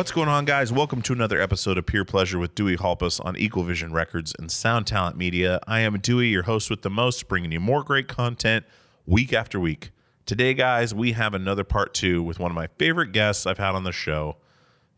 [0.00, 0.72] What's going on, guys?
[0.72, 4.50] Welcome to another episode of Pure Pleasure with Dewey Halpus on Equal Vision Records and
[4.50, 5.60] Sound Talent Media.
[5.66, 8.64] I am Dewey, your host with the most, bringing you more great content
[9.04, 9.90] week after week.
[10.24, 13.74] Today, guys, we have another part two with one of my favorite guests I've had
[13.74, 14.38] on the show.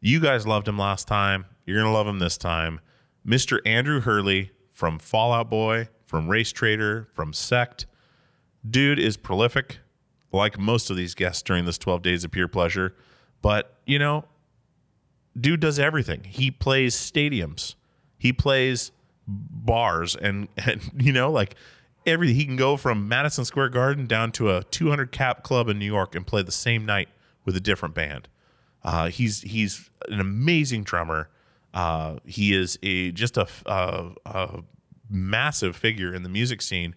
[0.01, 1.47] You guys loved him last time.
[1.67, 2.79] You're going to love him this time.
[3.27, 3.59] Mr.
[3.67, 7.87] Andrew Hurley from Fall Out Boy, from Racetraitor, from Sect.
[8.71, 9.81] Dude is prolific,
[10.31, 12.95] like most of these guests during this 12 days of pure pleasure.
[13.43, 14.27] But, you know,
[15.39, 16.25] dude does everything.
[16.25, 17.75] He plays stadiums.
[18.19, 18.93] He plays
[19.27, 21.55] bars and, and you know, like
[22.07, 22.37] everything.
[22.37, 25.87] He can go from Madison Square Garden down to a 200 cap club in New
[25.87, 27.09] York and play the same night
[27.45, 28.29] with a different band.
[28.85, 31.29] Uh, he's he's an amazing drummer.
[31.73, 34.63] Uh, he is a just a, a, a
[35.09, 36.95] massive figure in the music scene,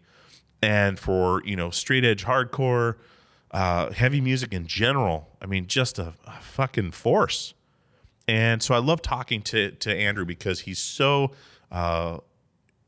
[0.61, 2.95] and for you know straight edge hardcore,
[3.51, 5.29] uh, heavy music in general.
[5.41, 7.53] I mean, just a, a fucking force.
[8.27, 11.31] And so I love talking to to Andrew because he's so
[11.71, 12.19] uh,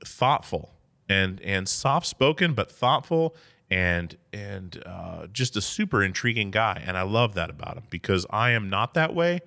[0.06, 0.74] thoughtful
[1.10, 3.36] and and soft spoken, but thoughtful
[3.70, 6.82] and and uh, just a super intriguing guy.
[6.86, 9.42] And I love that about him because I am not that way.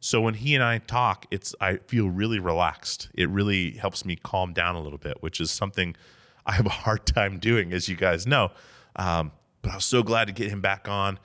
[0.00, 3.08] So when he and I talk, it's I feel really relaxed.
[3.14, 5.96] It really helps me calm down a little bit, which is something
[6.44, 8.50] I have a hard time doing, as you guys know.
[8.96, 11.18] Um, but I was so glad to get him back on.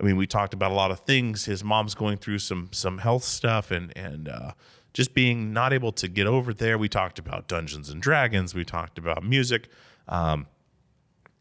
[0.00, 1.44] I mean, we talked about a lot of things.
[1.44, 4.52] His mom's going through some some health stuff, and and uh,
[4.94, 6.78] just being not able to get over there.
[6.78, 8.54] We talked about Dungeons and Dragons.
[8.54, 9.68] We talked about music,
[10.08, 10.46] um,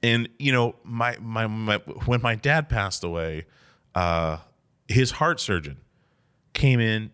[0.03, 3.45] and you know, my, my my when my dad passed away,
[3.95, 4.37] uh,
[4.87, 5.77] his heart surgeon
[6.53, 7.11] came in.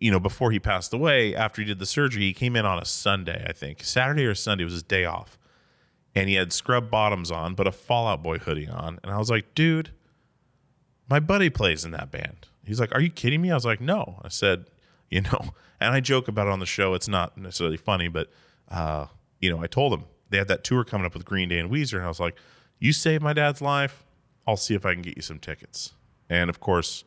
[0.00, 2.78] You know, before he passed away, after he did the surgery, he came in on
[2.78, 5.38] a Sunday, I think, Saturday or Sunday was his day off,
[6.14, 9.18] and he had scrub bottoms on, but a Fall Out Boy hoodie on, and I
[9.18, 9.90] was like, dude
[11.10, 12.46] my buddy plays in that band.
[12.64, 13.50] He's like, Are you kidding me?
[13.50, 14.20] I was like, No.
[14.22, 14.66] I said,
[15.10, 15.50] You know,
[15.80, 16.94] and I joke about it on the show.
[16.94, 18.30] It's not necessarily funny, but,
[18.70, 19.06] uh,
[19.40, 21.68] you know, I told him they had that tour coming up with Green Day and
[21.68, 21.94] Weezer.
[21.94, 22.36] And I was like,
[22.78, 24.04] You saved my dad's life.
[24.46, 25.92] I'll see if I can get you some tickets.
[26.28, 27.04] And of course,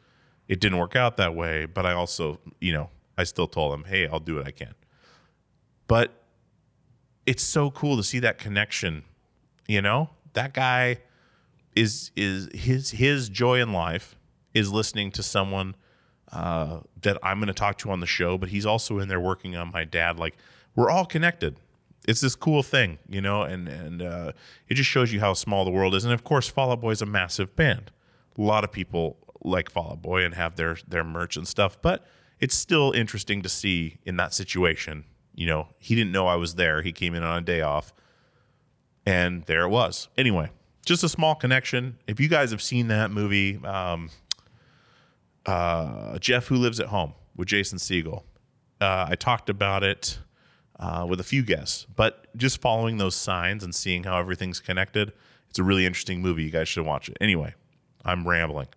[0.49, 1.65] it didn't work out that way.
[1.65, 4.75] But I also, you know, I still told him, Hey, I'll do what I can.
[5.87, 6.11] But
[7.25, 9.03] it's so cool to see that connection.
[9.65, 10.97] You know, that guy
[11.75, 14.15] is is his his joy in life
[14.53, 15.75] is listening to someone
[16.31, 19.19] uh, that I'm going to talk to on the show, but he's also in there
[19.19, 20.19] working on my dad.
[20.19, 20.35] Like
[20.75, 21.57] we're all connected.
[22.07, 24.31] It's this cool thing, you know, and and uh,
[24.67, 26.03] it just shows you how small the world is.
[26.03, 27.91] And of course, Fall Out Boy is a massive band.
[28.37, 31.81] A lot of people like Fall Out Boy and have their their merch and stuff,
[31.81, 32.05] but
[32.39, 35.05] it's still interesting to see in that situation.
[35.35, 36.81] You know, he didn't know I was there.
[36.81, 37.93] He came in on a day off,
[39.05, 40.09] and there it was.
[40.17, 40.49] Anyway,
[40.85, 41.97] just a small connection.
[42.07, 44.09] If you guys have seen that movie, um,
[45.45, 48.23] uh, Jeff Who Lives at Home with Jason Segel,
[48.81, 50.19] uh, I talked about it
[50.79, 55.13] uh, with a few guests, but just following those signs and seeing how everything's connected,
[55.49, 56.43] it's a really interesting movie.
[56.43, 57.17] You guys should watch it.
[57.21, 57.53] Anyway,
[58.03, 58.67] I'm rambling.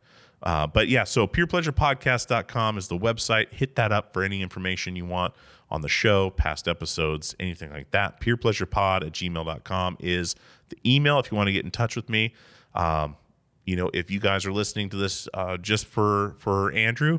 [0.42, 3.52] Uh, but yeah, so purepleasurepodcast.com is the website.
[3.52, 5.34] Hit that up for any information you want
[5.70, 8.20] on the show, past episodes, anything like that.
[8.20, 10.36] Purepleasurepod at gmail.com is
[10.68, 12.32] the email if you want to get in touch with me.
[12.74, 13.16] Um,
[13.64, 17.18] you know, if you guys are listening to this uh, just for for Andrew,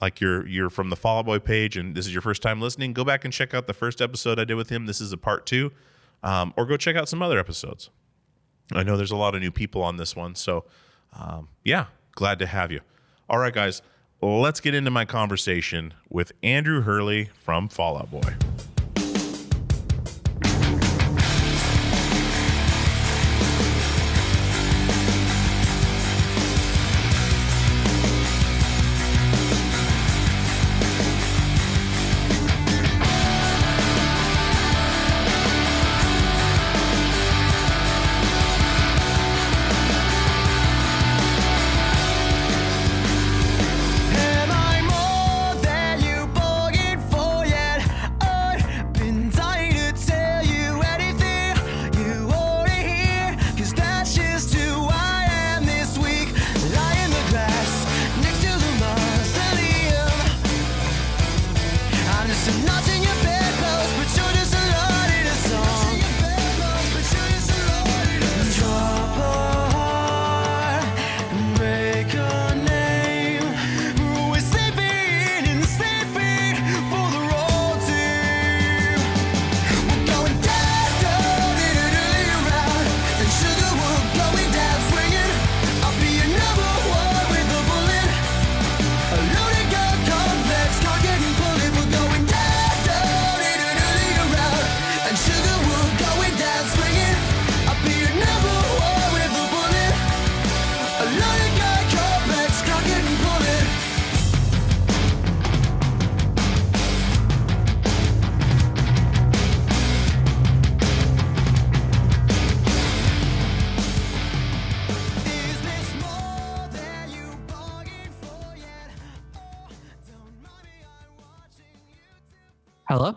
[0.00, 2.60] like you're you're from the Fall Out Boy page and this is your first time
[2.60, 4.86] listening, go back and check out the first episode I did with him.
[4.86, 5.70] This is a part two,
[6.22, 7.90] um, or go check out some other episodes.
[8.72, 10.64] I know there's a lot of new people on this one, so
[11.18, 12.80] um, yeah, glad to have you.
[13.28, 13.82] All right, guys,
[14.22, 18.51] let's get into my conversation with Andrew Hurley from Fall Out Boy.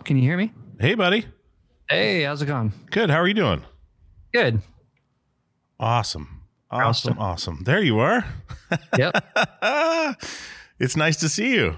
[0.06, 0.54] Can you hear me?
[0.80, 1.26] Hey, buddy.
[1.90, 2.74] Hey, how's it going?
[2.92, 3.10] Good.
[3.10, 3.64] How are you doing?
[4.34, 4.62] Good.
[5.80, 6.42] Awesome.
[6.72, 7.18] Awesome.
[7.20, 7.64] Awesome.
[7.64, 8.26] There you are.
[8.98, 9.24] Yep.
[10.80, 11.76] it's nice to see you.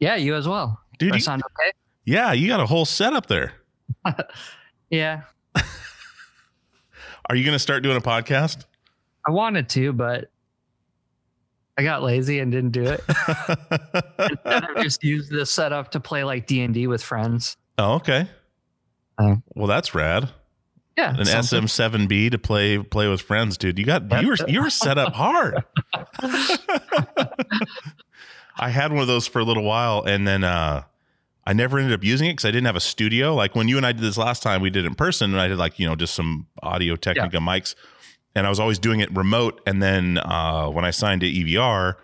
[0.00, 0.80] yeah, you as well.
[0.98, 1.70] Dude, you- sound okay?
[2.04, 3.52] Yeah, you got a whole setup there.
[4.90, 5.22] Yeah,
[7.30, 8.64] Are you going to start doing a podcast?
[9.26, 10.30] I wanted to, but
[11.78, 13.02] I got lazy and didn't do it.
[13.08, 17.56] and I just used this setup to play like D and D with friends.
[17.78, 18.28] oh, okay.
[19.18, 19.40] Oh.
[19.54, 20.30] well, that's rad.
[20.96, 21.62] Yeah, An something.
[21.64, 23.78] SM7B to play play with friends, dude.
[23.78, 25.64] You got you were you were set up hard.
[28.56, 30.82] I had one of those for a little while, and then uh,
[31.46, 33.34] I never ended up using it because I didn't have a studio.
[33.34, 35.40] Like when you and I did this last time, we did it in person, and
[35.40, 37.74] I did like you know just some audio Technica mics,
[38.34, 39.60] and I was always doing it remote.
[39.66, 41.94] And then uh, when I signed to EVR,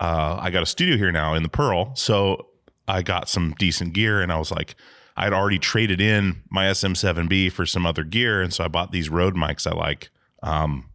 [0.00, 2.46] uh, I got a studio here now in the Pearl, so
[2.86, 4.74] I got some decent gear, and I was like.
[5.20, 9.08] I'd already traded in my SM7B for some other gear, and so I bought these
[9.08, 10.10] Rode mics I like.
[10.44, 10.90] Um,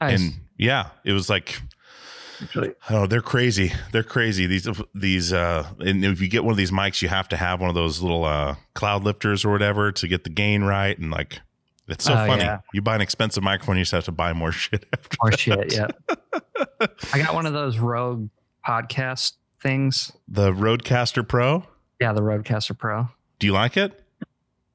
[0.00, 0.20] Nice.
[0.20, 1.60] and yeah, it was like
[2.42, 3.72] Actually, Oh, they're crazy.
[3.92, 4.46] They're crazy.
[4.46, 7.60] These these uh and if you get one of these mics, you have to have
[7.60, 11.12] one of those little uh cloud lifters or whatever to get the gain right and
[11.12, 11.40] like
[11.88, 12.42] it's so Oh, funny.
[12.42, 12.60] yeah.
[12.72, 15.16] You buy an expensive microphone, you just have to buy more shit after.
[15.20, 15.88] Or shit, yeah.
[17.12, 18.30] I got one of those Rode
[18.66, 20.12] podcast things.
[20.28, 21.64] The Rodecaster Pro.
[22.00, 23.08] Yeah, the Rodecaster Pro.
[23.38, 24.00] Do you like it?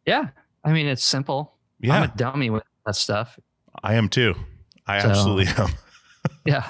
[0.05, 0.29] Yeah,
[0.63, 1.53] I mean it's simple.
[1.79, 3.39] Yeah, I'm a dummy with that stuff.
[3.83, 4.35] I am too.
[4.87, 5.73] I So- absolutely uh, am.
[6.45, 6.67] Yeah,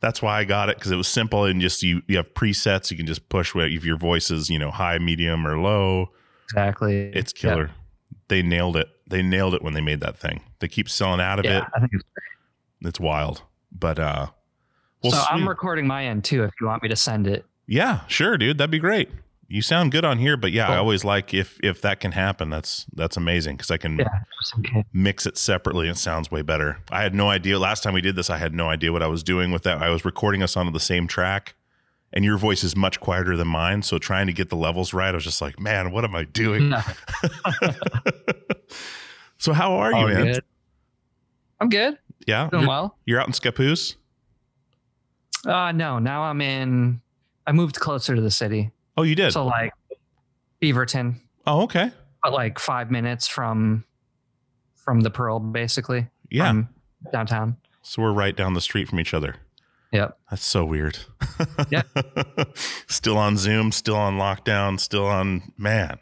[0.00, 2.90] That's why I got it because it was simple and just you you have presets.
[2.90, 6.10] You can just push what if your voice is you know high, medium, or low.
[6.44, 7.10] exactly.
[7.14, 7.70] It's killer.
[8.28, 8.88] They nailed it.
[9.14, 10.40] They nailed it when they made that thing.
[10.58, 11.64] They keep selling out of Yeah, it.
[11.76, 12.04] I think it's
[12.80, 13.42] It's wild.
[13.70, 14.26] But uh
[15.04, 15.48] well so I'm sweet.
[15.50, 16.42] recording my end too.
[16.42, 18.58] If you want me to send it, yeah, sure, dude.
[18.58, 19.08] That'd be great.
[19.46, 22.50] You sound good on here, but yeah, I always like if if that can happen.
[22.50, 24.08] That's that's amazing because I can Yeah.
[24.64, 24.84] case.
[24.92, 25.88] mix it separately.
[25.88, 26.78] It sounds way better.
[26.90, 28.30] I had no idea last time we did this.
[28.30, 29.78] I had no idea what I was doing with that.
[29.80, 31.54] I was recording us onto the same track,
[32.12, 33.82] and your voice is much quieter than mine.
[33.82, 36.24] So trying to get the levels right, I was just like, man, what am I
[36.24, 36.70] doing?
[36.70, 36.80] No.
[39.44, 40.24] so how are you, man?
[40.24, 40.44] good.
[41.60, 41.98] I'm good.
[42.26, 42.96] Yeah, Doing you're, well.
[43.04, 43.96] you're out in Scappoose.
[45.46, 47.02] Uh no, now I'm in
[47.46, 48.70] I moved closer to the city.
[48.96, 49.32] Oh, you did.
[49.32, 49.72] So like
[50.62, 51.90] Beaverton, oh, okay.
[52.22, 53.84] but like five minutes from
[54.74, 56.08] from the Pearl, basically.
[56.30, 56.48] Yeah.
[56.48, 56.68] from
[57.12, 57.58] downtown.
[57.82, 59.36] so we're right down the street from each other.
[59.92, 60.18] Yep.
[60.30, 60.98] That's so weird.
[61.70, 61.82] Yeah.
[62.88, 65.98] still on Zoom, still on lockdown, still on man.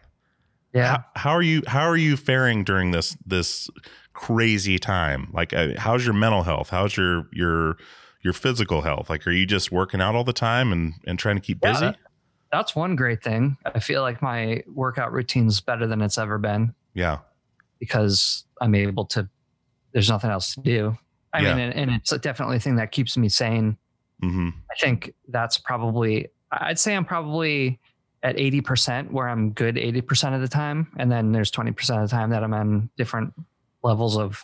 [0.74, 0.98] Yeah.
[0.98, 3.68] How, how are you how are you faring during this this
[4.12, 5.28] crazy time?
[5.32, 6.70] Like uh, how's your mental health?
[6.70, 7.76] How's your your
[8.22, 9.10] your physical health?
[9.10, 11.72] Like are you just working out all the time and and trying to keep Yeah,
[11.72, 11.84] busy?
[11.86, 11.96] that-
[12.50, 13.56] that's one great thing.
[13.64, 17.20] I feel like my workout routine's better than it's ever been Yeah.
[17.80, 19.26] because I'm able to.
[19.92, 20.96] There's nothing else to do.
[21.32, 21.54] I Yeah.
[21.54, 23.78] mean, and, and it's definitely a thing that keeps me sane.
[24.22, 24.48] Mm-hmm.
[24.70, 26.28] I think that's probably.
[26.50, 27.80] I'd say I'm probably
[28.22, 31.70] at 80% where I'm good 80% of the time, and then there's 20%
[32.02, 33.32] of the time that I'm on different
[33.82, 34.42] levels of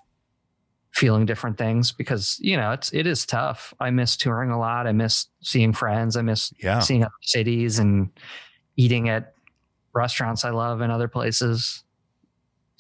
[0.91, 3.73] feeling different things because you know it's it is tough.
[3.79, 4.87] I miss touring a lot.
[4.87, 6.17] I miss seeing friends.
[6.17, 6.81] I miss Yeah.
[6.81, 8.11] seeing other cities and
[8.77, 9.35] eating at
[9.93, 11.85] restaurants I love and other places.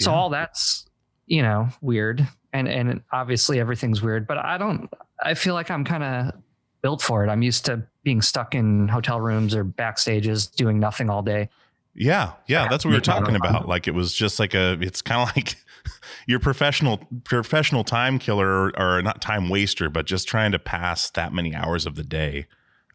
[0.01, 0.17] So Yeah.
[0.17, 0.87] all that's
[1.27, 4.27] you know weird, and and obviously everything's weird.
[4.27, 4.91] But I don't.
[5.23, 6.33] I feel like I'm kind of
[6.83, 7.29] built for it.
[7.29, 11.49] I'm used to being stuck in hotel rooms or backstages doing nothing all day.
[11.95, 13.67] Yeah, yeah, that's what we were talking about.
[13.67, 14.79] Like it was just like a.
[14.81, 15.57] It's kind of like
[16.27, 21.11] your professional professional time killer or, or not time waster, but just trying to pass
[21.11, 22.47] that many hours of the day.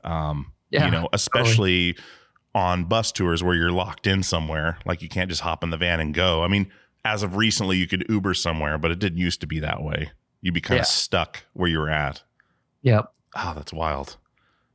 [0.06, 1.98] Um, Yeah, you know, especially
[2.56, 4.78] on bus tours where you're locked in somewhere.
[4.86, 6.44] Like you can't just hop in the van and go.
[6.44, 6.72] I mean,
[7.04, 10.12] as of recently, you could Uber somewhere, but it didn't used to be that way.
[10.42, 10.82] You'd be kind Yeah.
[10.84, 12.22] of stuck where you were at.
[12.84, 13.12] Yep.
[13.36, 14.18] Oh, that's wild.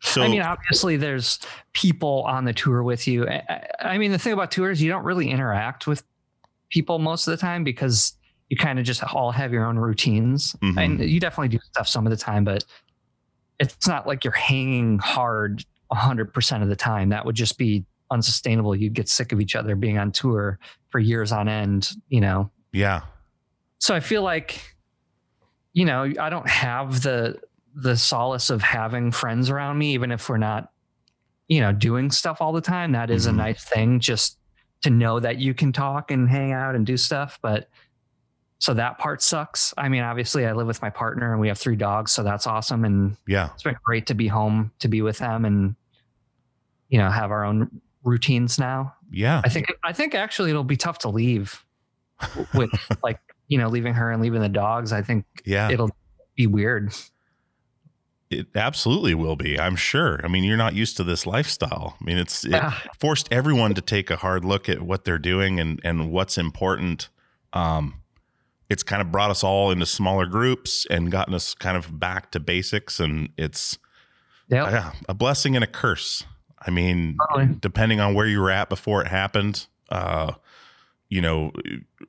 [0.00, 1.40] So I mean, obviously, there's
[1.72, 3.26] people on the tour with you.
[3.28, 6.04] I, I- mean, the thing about tours, you don't really interact with
[6.70, 8.14] people most of the time because
[8.48, 10.76] you kind of just all have your own routines, Mhm.
[10.82, 12.64] and you definitely do stuff some of the time, but
[13.58, 17.08] it's not like you're hanging hard 100% of the time.
[17.08, 18.74] That would just be unsustainable.
[18.76, 20.58] You'd get sick of each other being on tour
[20.90, 22.50] for years on end, you know.
[22.72, 23.02] yeah,
[23.78, 24.76] so I feel like,
[25.72, 27.40] you know, I don't have the
[27.80, 30.72] the solace of having friends around me, even if we're not,
[31.46, 32.92] you know, doing stuff all the time.
[32.92, 33.30] That is Mhm.
[33.30, 34.38] a nice thing, just
[34.82, 37.38] to know that you can talk and hang out and do stuff.
[37.42, 37.68] But
[38.58, 39.72] so that part sucks.
[39.78, 42.46] I mean, obviously, I live with my partner and we have three dogs, so that's
[42.46, 42.84] awesome.
[42.84, 45.76] And yeah, it's been great to be home to be with them and,
[46.88, 48.94] you know, have our own routines now.
[49.10, 49.40] yeah.
[49.44, 51.64] I think I think actually it'll be tough to leave
[52.54, 52.70] with
[53.02, 54.92] like you know leaving her and leaving the dogs.
[54.92, 55.70] I think Yeah.
[55.70, 55.90] it'll
[56.36, 56.92] be weird.
[58.30, 59.58] It absolutely will be.
[59.58, 60.20] I'm sure.
[60.22, 61.96] I mean, you're not used to this lifestyle.
[62.00, 62.52] I mean, it's it
[63.00, 67.08] forced everyone to take a hard look at what they're doing and and what's important.
[67.54, 68.02] Um,
[68.68, 72.30] it's kind of brought us all into smaller groups and gotten us kind of back
[72.32, 73.00] to basics.
[73.00, 73.78] And it's
[74.48, 76.24] Yeah, yeah, a blessing and a curse.
[76.60, 77.56] I mean, Totally.
[77.60, 80.32] depending on where you were at before it happened, uh,
[81.08, 81.52] you know,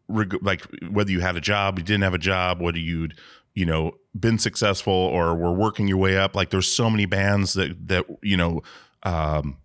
[0.10, 3.14] reg- like whether you had a job, you didn't have a job, whether you'd,
[3.56, 6.36] you know, been successful or were working your way up.
[6.36, 8.62] Like there's so many bands that that you know.
[9.04, 9.58] Um,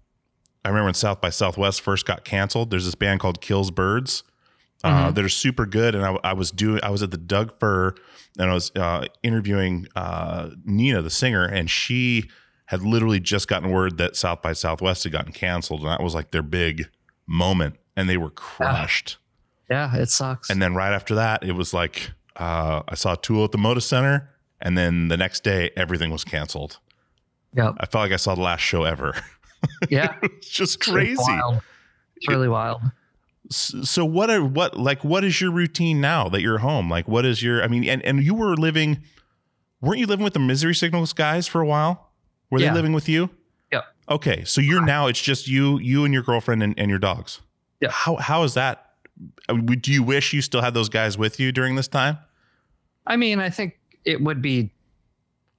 [0.64, 2.70] I remember when South by Southwest first got canceled.
[2.70, 4.22] There's this band called Kills Birds.
[4.82, 5.14] Uh, Mhm.
[5.14, 6.78] that are super good, and I, I was doing.
[6.82, 7.94] I was at the Doug Fir,
[8.38, 12.28] and I was uh, interviewing uh, Nina, the singer, and she
[12.66, 16.14] had literally just gotten word that South by Southwest had gotten canceled, and that was
[16.14, 16.90] like their big
[17.26, 19.16] moment, and they were crushed.
[19.70, 20.50] yeah, it sucks.
[20.50, 23.82] And then right after that, it was like uh, I saw Tool at the Moda
[23.82, 26.78] Center, and then the next day, everything was canceled.
[27.54, 29.14] yep, I felt like I saw the last show ever.
[29.90, 31.16] yeah, it's just It's crazy.
[31.18, 31.60] wild.
[32.16, 32.80] It's really wild.
[33.50, 36.88] So what are what like what is your routine now that you're home?
[36.90, 39.02] Like what is your I mean and and you were living
[39.82, 42.10] weren't you living with the Misery Signals guys for a while?
[42.50, 42.70] Were Yeah.
[42.70, 43.28] they living with you?
[43.70, 43.84] Yep.
[44.08, 47.42] Okay, so you're now it's just you you and your girlfriend and, and your dogs.
[47.80, 47.90] Yeah.
[47.90, 48.92] How how is that?
[49.48, 52.18] I mean, Do you wish you still had those guys with you during this time?
[53.06, 54.70] I mean, I think it would be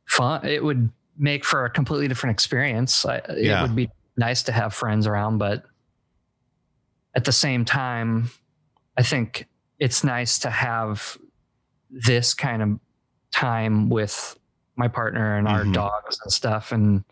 [0.08, 0.46] fun.
[0.46, 3.06] It would make for a completely different experience.
[3.06, 3.60] I, Yeah.
[3.60, 5.66] It would be nice to have friends around, but
[7.16, 8.30] at the same time,
[8.98, 9.48] I think
[9.80, 11.18] it's nice to have
[11.90, 12.80] this kind of
[13.32, 14.38] time with
[14.76, 15.74] my partner and our Mhm.
[15.74, 16.72] dogs and stuff.
[16.72, 17.04] And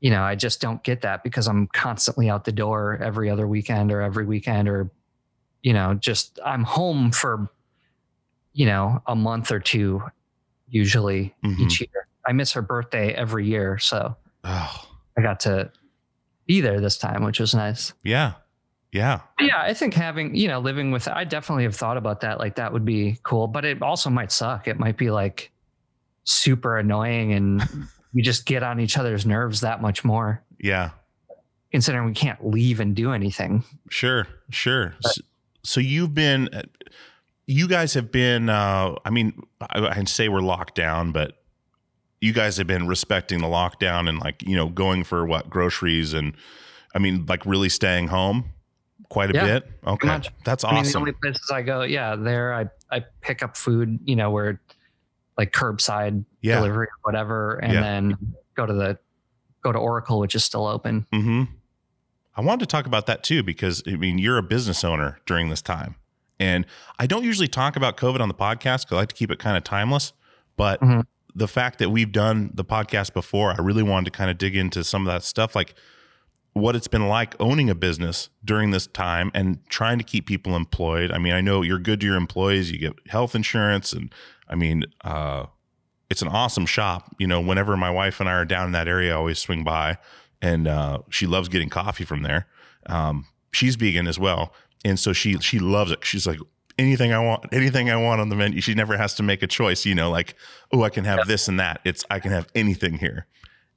[0.00, 3.46] you know, I just don't get that because I'm constantly out the door every other
[3.48, 4.90] weekend or every weekend or,
[5.62, 7.48] you know, just I'm home for,
[8.54, 10.02] you know, a month or two
[10.68, 11.58] usually Mhm.
[11.60, 12.06] each year.
[12.26, 13.78] I miss her birthday every year.
[13.78, 15.70] So Oh, I got to
[16.46, 17.92] be there this time, which was nice.
[18.02, 18.34] yeah.
[18.92, 19.20] Yeah.
[19.40, 22.38] Yeah, I think having, you know, living with, I definitely have thought about that.
[22.38, 24.68] Like that would be cool, but it also might suck.
[24.68, 25.50] It might be like
[26.22, 27.68] super annoying and
[28.14, 30.90] we just get on each other's nerves that much more, Yeah.
[31.72, 33.64] considering we can't leave and do anything.
[33.90, 34.94] Sure, sure.
[35.00, 35.22] So,
[35.64, 36.48] so you've been,
[37.46, 38.48] you guys have been.
[38.48, 41.42] Uh, I mean, I, I can say we're locked down, but
[42.20, 46.14] you guys have been respecting the lockdown and like you know going for what groceries
[46.14, 46.34] and,
[46.94, 48.50] I mean, like really staying home
[49.10, 49.70] quite a Yeah, bit.
[49.86, 51.00] Okay, that's I mean, the awesome.
[51.02, 54.60] only places I go, yeah, there I, I pick up food, you know, where
[55.36, 56.56] like curbside yeah.
[56.56, 57.80] delivery or whatever, and Yeah.
[57.80, 58.16] then
[58.56, 58.98] go to the,
[59.62, 61.06] go to Oracle, which is still open.
[61.12, 61.42] hmm
[62.36, 65.50] I wanted to talk about that too because I mean you're a business owner during
[65.50, 65.96] this time,
[66.44, 66.66] and
[66.98, 69.38] I don't usually talk about COVID on the podcast because I like to keep it
[69.38, 70.12] kind of timeless.
[70.56, 71.04] But Mhm.
[71.34, 74.54] the fact that we've done the podcast before, I really wanted to kind of dig
[74.54, 75.74] into some of that stuff, like
[76.52, 80.54] what it's been like owning a business during this time and trying to keep people
[80.54, 81.10] employed.
[81.10, 84.14] I mean, I know you're good to your employees, you get health insurance, and
[84.48, 85.46] I mean, uh,
[86.10, 87.12] it's an awesome shop.
[87.18, 89.64] You know, whenever my wife and I are down in that area, I always swing
[89.64, 89.98] by,
[90.40, 92.46] and uh, she loves getting coffee from there.
[92.86, 94.52] Um, she's vegan as well,
[94.84, 96.04] and so she she loves it.
[96.04, 96.38] She's like
[96.78, 98.60] anything I want, anything I want on the menu.
[98.60, 99.84] She never has to make a choice.
[99.86, 100.34] You know, like
[100.72, 101.80] oh, I can have this and that.
[101.84, 103.26] It's I can have anything here,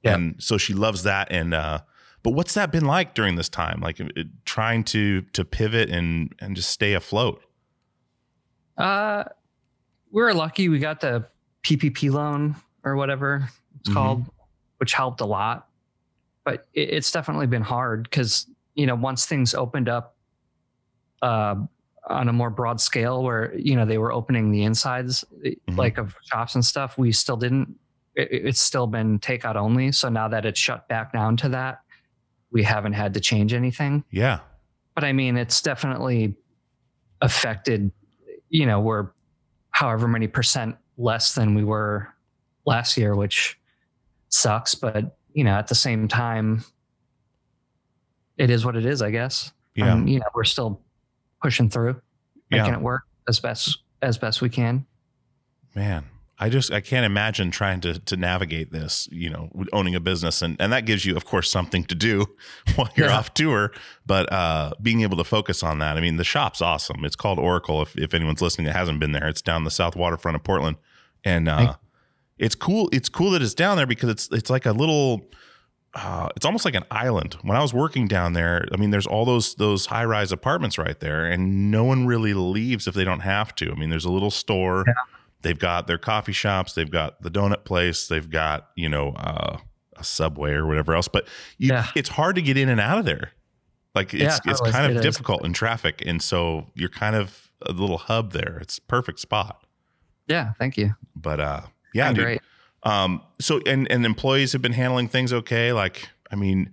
[0.02, 0.14] Yeah.
[0.14, 1.28] and so she loves that.
[1.30, 1.80] And uh,
[2.22, 3.80] but what's that been like during this time?
[3.80, 7.42] Like it, trying to to pivot and and just stay afloat.
[8.76, 9.24] Uh,
[10.10, 10.68] we were lucky.
[10.68, 11.26] We got the
[11.62, 13.48] PPP loan or whatever
[13.80, 13.94] it's Mhm.
[13.94, 14.24] called,
[14.78, 15.68] which helped a lot.
[16.44, 20.16] But it, it's definitely been hard because you know once things opened up,
[21.22, 21.56] uh,
[22.08, 25.76] on a more broad scale, where you know they were opening the insides Mhm.
[25.76, 27.74] like of shops and stuff, we still didn't.
[28.14, 29.92] It, it's still been takeout only.
[29.92, 31.80] So now that it's shut back down to that,
[32.50, 34.40] we haven't had to change anything Yeah,
[34.94, 36.34] but I mean, it's definitely
[37.20, 37.90] affected.
[38.48, 39.08] You know, we're
[39.70, 42.08] however many percent less than we were
[42.64, 43.58] last year, which
[44.30, 44.74] sucks.
[44.74, 46.64] But you know, at the same time,
[48.36, 49.02] it is what it is.
[49.02, 49.52] I guess.
[49.74, 50.80] yeah, Um, you know, we're still
[51.42, 52.00] pushing through,
[52.50, 52.58] Yeah.
[52.62, 54.86] making it work as best as best we can.
[55.74, 56.04] man.
[56.40, 59.08] I just I can't imagine trying to to navigate this.
[59.10, 62.26] You know, owning a business and and that gives you, of course, something to do
[62.76, 63.18] while you're Yeah.
[63.18, 63.72] off tour.
[64.06, 65.96] But uh, being able to focus on that.
[65.96, 67.04] I mean, the shop's awesome.
[67.04, 67.82] It's called Oracle.
[67.82, 70.76] If if anyone's listening that hasn't been there, it's down the south waterfront of Portland,
[71.24, 71.74] and uh,
[72.38, 72.88] it's cool.
[72.92, 75.28] It's cool that it's down there because it's it's like a little.
[75.94, 77.36] Uh, it's almost like an island.
[77.42, 80.78] When I was working down there, I mean, there's all those those high rise apartments
[80.78, 83.70] right there, and no one really leaves if they don't have to.
[83.72, 84.84] I mean, there's a little store.
[85.42, 86.74] They've got their coffee shops.
[86.74, 88.06] They've got the donut place.
[88.08, 89.58] They've got you know uh,
[89.96, 91.08] a subway or whatever else.
[91.08, 91.86] But you, Yeah.
[91.96, 93.32] it's hard to get in and out of there.
[93.94, 95.02] Like it's Yeah, it's kind of It is.
[95.02, 98.58] difficult in traffic, and so you're kind of a little hub there.
[98.60, 99.64] It's perfect spot.
[100.26, 100.52] Yeah.
[100.58, 100.94] Thank you.
[101.16, 101.60] But uh,
[101.94, 102.24] yeah, dude.
[102.24, 102.42] great.
[102.84, 105.72] Um, so and and employees have been handling things okay.
[105.72, 106.72] Like, I mean,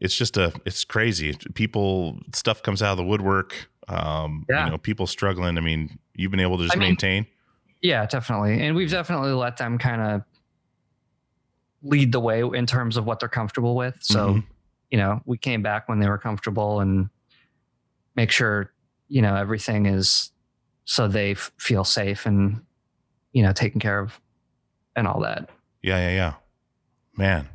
[0.00, 1.36] it's just a it's crazy.
[1.54, 3.68] People stuff comes out of the woodwork.
[3.88, 4.64] Um, Yeah.
[4.66, 5.58] you know, people struggling.
[5.58, 7.26] I mean, you've been able to just I mean- maintain.
[7.82, 8.60] Yeah, definitely.
[8.60, 10.22] And we've definitely let them kind of
[11.82, 13.96] lead the way in terms of what they're comfortable with.
[14.00, 14.44] So, Mhm.
[14.90, 17.08] you know, we came back when they were comfortable and
[18.16, 18.70] make sure,
[19.08, 20.30] you know, everything is
[20.84, 22.60] so they f- feel safe and,
[23.32, 24.20] you know, taken care of
[24.96, 25.48] and all that.
[25.82, 26.32] Yeah, yeah, yeah.
[27.16, 27.48] Man.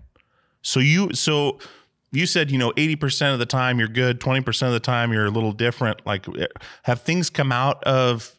[0.61, 1.59] So you so
[2.11, 5.25] you said, you know, 80% of the time you're good, 20% of the time you're
[5.25, 6.05] a little different.
[6.05, 6.47] Like eh,
[6.83, 8.35] have things come out of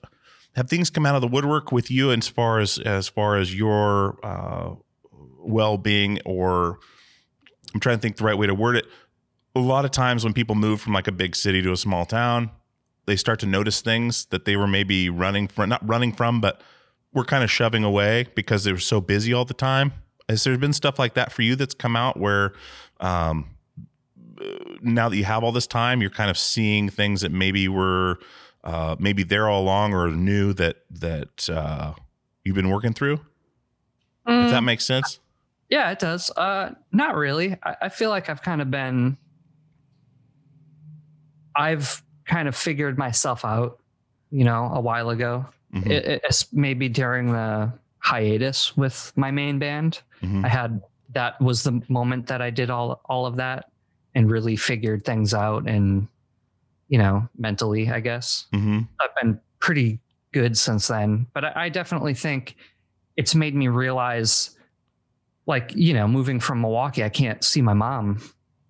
[0.55, 3.55] have things come out of the woodwork with you as far as as far as
[3.55, 4.75] your uh
[5.41, 6.79] well-being or
[7.73, 8.87] I'm trying to think the right way to word it.
[9.55, 12.05] A lot of times when people move from like a big city to a small
[12.05, 12.51] town,
[13.07, 16.61] they start to notice things that they were maybe running from not running from, but
[17.17, 19.93] were kind of shoving away because they were so busy all the time.
[20.29, 22.53] Has there been stuff like that for you that's come out where
[23.01, 23.57] um,
[24.83, 28.19] now that you have all this time, you're kind of seeing things that maybe were
[28.63, 31.95] uh, maybe there all along or new that that uh,
[32.45, 33.19] you've been working through?
[34.29, 35.21] If that makes sense.
[35.71, 36.31] Yeah, it does.
[36.37, 37.57] Uh, not really.
[37.63, 39.17] I, I feel like I've kind of been.
[41.55, 43.79] I've kind of figured myself out,
[44.31, 45.47] you know, a while ago.
[45.75, 45.91] Mhm.
[45.91, 50.01] It, it's maybe during the hiatus with my main band.
[50.23, 50.45] Mhm.
[50.45, 50.81] I had
[51.15, 53.71] that was the moment that I did all all of that
[54.15, 56.09] and really figured things out and
[56.89, 60.01] you know mentally I guess hmm I've been pretty
[60.33, 61.27] good since then.
[61.33, 62.57] But I, I definitely think
[63.17, 64.51] it's made me realize,
[65.47, 68.21] like, you know, moving from Milwaukee, I can't see my mom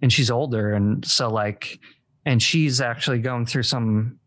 [0.00, 0.74] and she's older.
[0.74, 1.80] And so, like,
[2.24, 4.18] and she's actually going through some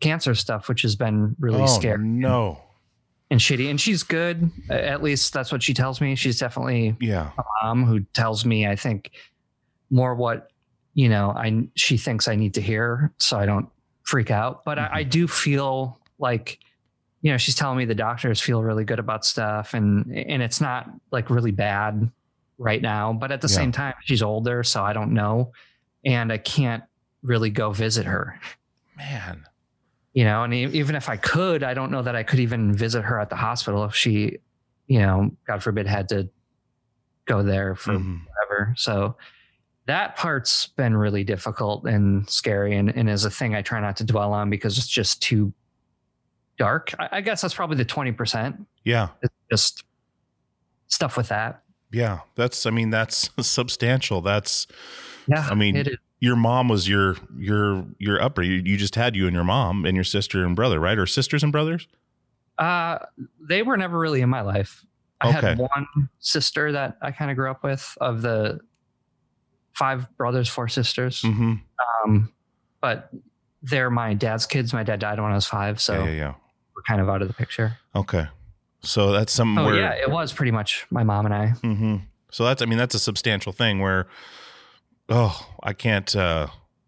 [0.00, 2.60] cancer stuff, which has been really oh, scary No.
[3.30, 3.70] and shitty.
[3.70, 4.50] And she's good.
[4.68, 6.14] At least that's what she tells me.
[6.14, 7.30] She's definitely Yeah.
[7.38, 9.12] a mom who tells me, I think,
[9.90, 10.50] more what,
[10.94, 13.68] you know, I she thinks I need to hear so I don't
[14.04, 14.64] freak out.
[14.64, 15.10] But I, I mm-hmm.
[15.10, 16.58] do feel like,
[17.22, 20.60] you know, she's telling me the doctors feel really good about stuff and and it's
[20.60, 22.10] not like really bad
[22.58, 23.12] right now.
[23.12, 23.56] But at the Yeah.
[23.56, 25.52] same time, she's older, so I don't know.
[26.04, 26.84] And I can't
[27.22, 28.40] really go visit her
[28.96, 29.44] Man.
[30.12, 33.02] You know and even if i could i don't know that i could even visit
[33.02, 34.38] her at the hospital if she
[34.88, 36.28] you know god forbid had to
[37.26, 38.20] go there for Mhm.
[38.26, 39.16] whatever so
[39.86, 43.96] that part's been really difficult and scary and, and is a thing i try not
[43.98, 45.52] to dwell on because it's just too
[46.58, 49.08] dark i, I guess that's probably the 20% Yeah.
[49.22, 49.84] It's just
[50.88, 52.20] stuff with that Yeah.
[52.36, 54.20] That's, I mean, that's substantial.
[54.20, 54.66] That's,
[55.30, 55.84] yeah I mean,
[56.18, 58.42] your mom was your, your, your upper.
[58.42, 60.98] You, you just had you and your mom and your sister and brother, right?
[60.98, 61.88] Or sisters and brothers?
[62.58, 62.98] Uh,
[63.48, 64.84] they were never really in my life.
[65.20, 65.48] I Okay.
[65.48, 68.60] had one sister that I kind of grew up with of the
[69.72, 71.22] five brothers, four sisters.
[71.22, 71.54] Mm-hmm.
[72.04, 72.32] Um,
[72.80, 73.10] but
[73.62, 74.72] they're my dad's kids.
[74.72, 76.34] My dad died when I was five, so yeah, yeah, yeah.
[76.74, 77.78] we're kind of out of the picture.
[77.94, 78.26] Okay.
[78.82, 81.48] So that's something Oh where, yeah, it was pretty much my mom and I.
[81.48, 81.96] hmm
[82.30, 84.06] So that's, I mean, that's a substantial thing where,
[85.10, 86.46] oh, I can't, uh,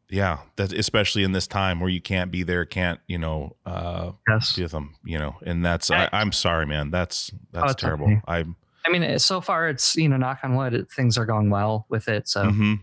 [0.09, 4.13] yeah, that especially in this time where you can't be there, can't, you know, uh,
[4.29, 4.55] Yes.
[4.57, 6.91] be with them, you know, and that's, I, I'm sorry, man.
[6.91, 8.07] That's, that's Oh, it's terrible.
[8.07, 8.21] okay.
[8.29, 8.45] I,
[8.87, 11.87] I mean, so far it's you know, knock on wood, it, things are going well
[11.89, 12.29] with it.
[12.29, 12.81] So, mhm.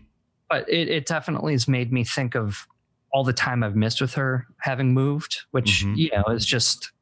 [0.48, 2.66] but it, it definitely has made me think of
[3.12, 5.96] all the time I've missed with her having moved, which Mhm.
[5.96, 6.92] you know is just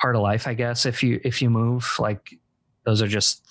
[0.00, 0.86] part of life, I guess.
[0.86, 2.34] If you if you move, like
[2.84, 3.47] those are just.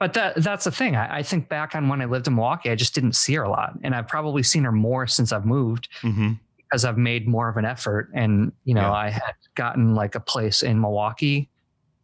[0.00, 0.96] But that that's the thing.
[0.96, 3.42] I, I think back on when I lived in Milwaukee, I just didn't see her
[3.44, 6.38] a lot, and I've probably seen her more since I've moved Mhm.
[6.56, 8.10] because I've made more of an effort.
[8.14, 8.92] And you know, Yeah.
[8.92, 11.48] I had gotten like a place in Milwaukee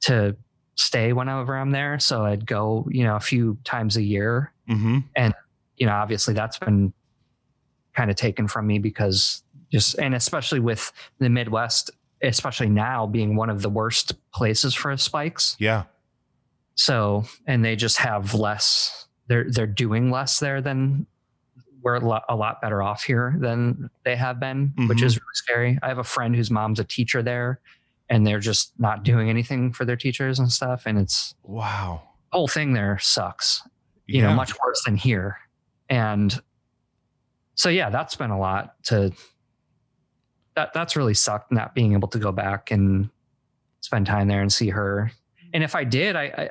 [0.02, 0.36] to
[0.74, 5.04] stay whenever I'm there, so I'd go, you know, a few times a year Mhm.
[5.16, 5.32] And,
[5.78, 6.92] you know, obviously that's been
[7.94, 11.90] kind of taken from me because just, and especially with the Midwest,
[12.22, 15.56] especially now being one of the worst places for spikes.
[15.58, 15.84] Yeah.
[16.76, 21.06] So, and they just have less, they're, they're doing less there than
[21.82, 25.04] we're a lot, a lot better off here than they have been, which Mhm.
[25.04, 25.78] is really scary.
[25.82, 27.60] I have a friend whose mom's a teacher there
[28.08, 30.82] and they're just not doing anything for their teachers and stuff.
[30.86, 32.02] And it's, Wow.
[32.32, 33.62] whole thing there sucks
[34.06, 34.28] you Yeah.
[34.28, 35.36] know, much worse than here.
[35.88, 36.40] And
[37.56, 39.12] so yeah, that's been a lot to
[40.54, 43.10] that that's really sucked not being able to go back and
[43.80, 45.10] spend time there and see her.
[45.52, 46.50] And if I did, I, I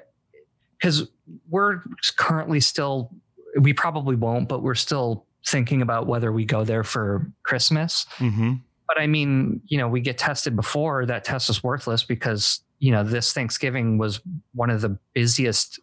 [0.81, 1.07] cuz
[1.49, 1.81] we're
[2.17, 3.11] currently still
[3.59, 8.05] we probably won't, but we're still thinking about whether we go there for Christmas.
[8.17, 8.55] Mm-hmm.
[8.87, 12.91] But I mean, you know, we get tested before that test is worthless because, you
[12.91, 14.19] know, this Thanksgiving was
[14.53, 15.79] one of the busiest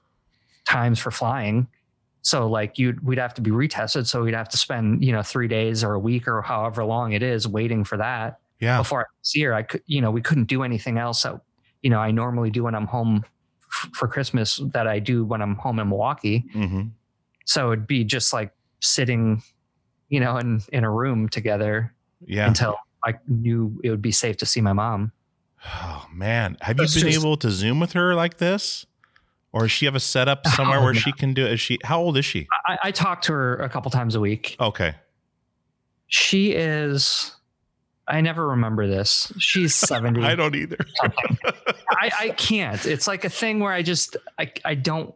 [0.65, 1.67] times for flying.
[2.21, 4.07] So like you we'd have to be retested.
[4.07, 7.13] So we'd have to spend, you know, three days or a week or however long
[7.13, 8.79] it is waiting for that Yeah.
[8.79, 9.55] before I could see her.
[9.55, 11.41] I could, you know, we couldn't do anything else that,
[11.83, 13.25] you know, I normally do when I'm home
[13.73, 16.45] f- for Christmas that I do when I'm home in Milwaukee.
[16.55, 16.89] Mm-hmm.
[17.45, 19.43] So it'd be just like sitting,
[20.09, 21.93] you know, in, in a room together
[22.27, 22.47] Yeah.
[22.47, 25.13] until I knew it would be safe to see my mom.
[25.65, 28.85] Oh man, have you been just- able to Zoom with her like this,
[29.53, 30.99] or does she have a setup somewhere Oh, where no.
[31.01, 31.45] she can do?
[31.47, 31.53] it?
[31.53, 31.79] Is she?
[31.85, 32.49] How old is she?
[32.67, 34.57] I, I talk to her a couple times a week.
[34.59, 34.95] Okay.
[36.09, 37.35] She is,
[38.09, 39.33] I never remember this.
[39.39, 40.23] She's 70.
[40.25, 40.77] I don't either.
[41.93, 42.85] I, I can't.
[42.87, 45.15] It's like a thing where I just, I, I don't,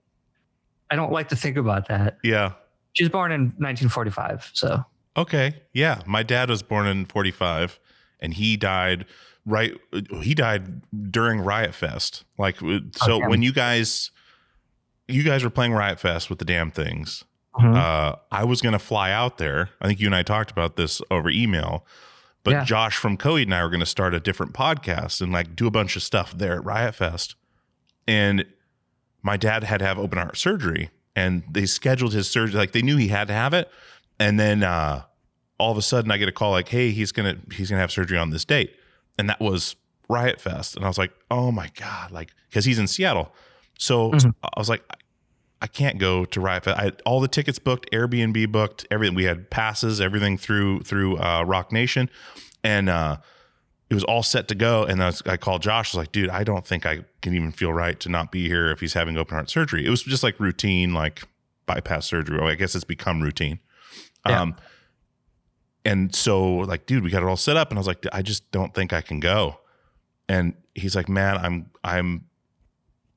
[0.90, 2.18] I don't like to think about that.
[2.22, 2.52] yeah.
[2.92, 4.50] She was born in 1945.
[4.54, 4.82] So
[5.18, 5.60] Okay.
[5.74, 6.00] Yeah.
[6.06, 7.78] My dad was born in 45
[8.20, 9.04] and he died
[9.44, 9.74] right.
[10.22, 12.24] He died during Riot Fest.
[12.38, 13.26] Like, uh, so Okay.
[13.26, 14.10] when you guys,
[15.08, 17.24] you guys were playing Riot Fest with the damn things,
[17.58, 17.76] Mhm.
[17.76, 19.70] uh, I was going to fly out there.
[19.80, 21.84] I think you and I talked about this over email,
[22.46, 22.64] but Yeah.
[22.64, 25.66] Josh from Coed and I were going to start a different podcast and like do
[25.66, 27.34] a bunch of stuff there at Riot Fest.
[28.06, 28.44] And
[29.22, 32.56] my dad had to have open heart surgery and they scheduled his surgery.
[32.56, 33.68] Like they knew he had to have it.
[34.20, 35.02] And then, uh,
[35.58, 37.78] all of a sudden I get a call like, Hey, he's going to, he's going
[37.78, 38.74] to have surgery on this date.
[39.18, 39.74] And that was
[40.08, 40.76] Riot Fest.
[40.76, 42.12] And I was like, Oh my God.
[42.12, 43.34] Like, cause he's in Seattle.
[43.78, 44.34] So Mhm.
[44.44, 44.84] I was like,
[45.60, 46.78] I can't go to Riot Fest.
[46.78, 49.14] I had all the tickets booked, Airbnb booked, everything.
[49.14, 52.10] We had passes, everything through through uh, Rock Nation,
[52.62, 53.16] and uh,
[53.88, 54.84] it was all set to go.
[54.84, 55.94] And I, was, I called Josh.
[55.94, 58.48] I was like, dude, I don't think I can even feel right to not be
[58.48, 59.86] here if he's having open heart surgery.
[59.86, 61.22] It was just like routine, like
[61.64, 62.38] bypass surgery.
[62.38, 63.58] Well, I guess it's become routine.
[64.28, 64.42] Yeah.
[64.42, 64.56] Um,
[65.84, 68.20] and so like, dude, we got it all set up, and I was like, I
[68.20, 69.60] just don't think I can go.
[70.28, 72.24] And he's like, man, I'm I'm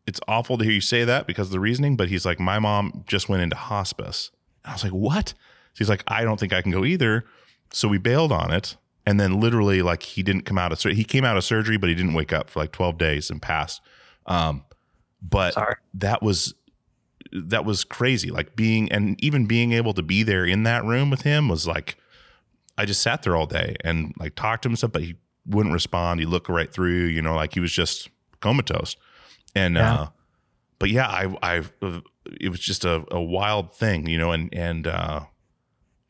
[0.10, 2.58] it's awful to hear you say that because of the reasoning, but he's like, my
[2.58, 4.32] mom just went into hospice.
[4.64, 5.36] And I was like, what?
[5.78, 7.26] He's like, I don't think I can go either.
[7.72, 8.76] So we bailed on it.
[9.06, 10.96] And then literally like he didn't come out of surgery.
[10.96, 13.40] He came out of surgery, but he didn't wake up for like 12 days and
[13.40, 13.82] passed.
[14.26, 14.64] Um,
[15.22, 15.76] but Sorry.
[15.94, 16.56] that was,
[17.32, 18.32] that was crazy.
[18.32, 21.68] Like being, and even being able to be there in that room with him was
[21.68, 21.98] like,
[22.80, 25.18] I just sat there all day and like talked to him and stuff, but he
[25.46, 26.20] wouldn't respond.
[26.20, 28.96] He looked right through, you know, like he was just comatose.
[29.56, 29.94] And Yeah.
[29.94, 30.08] uh
[30.80, 31.64] but yeah, I I
[32.40, 35.22] it was just a, a wild thing, you know, and and uh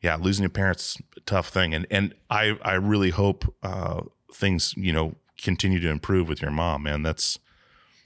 [0.02, 1.74] yeah, losing your parents tough thing.
[1.74, 4.02] And and I I really hope uh
[4.34, 7.02] things, you know, continue to improve with your mom, man.
[7.02, 7.38] That's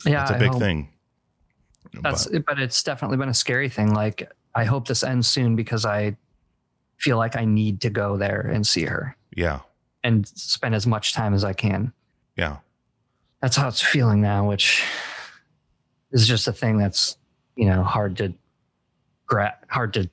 [0.06, 0.88] Yeah, that's a I big hope- thing.
[2.02, 3.92] That's But- but it's definitely been a scary thing.
[3.92, 6.16] Like I hope this ends soon because I
[6.96, 9.60] feel like I need to go there and see her yeah.
[10.04, 11.92] and spend as much time as I can.
[12.36, 12.58] Yeah.
[13.40, 14.82] That's how it's feeling now, which
[16.14, 17.18] is just a thing that's
[17.56, 18.32] you know hard to
[19.26, 20.08] gra- hard to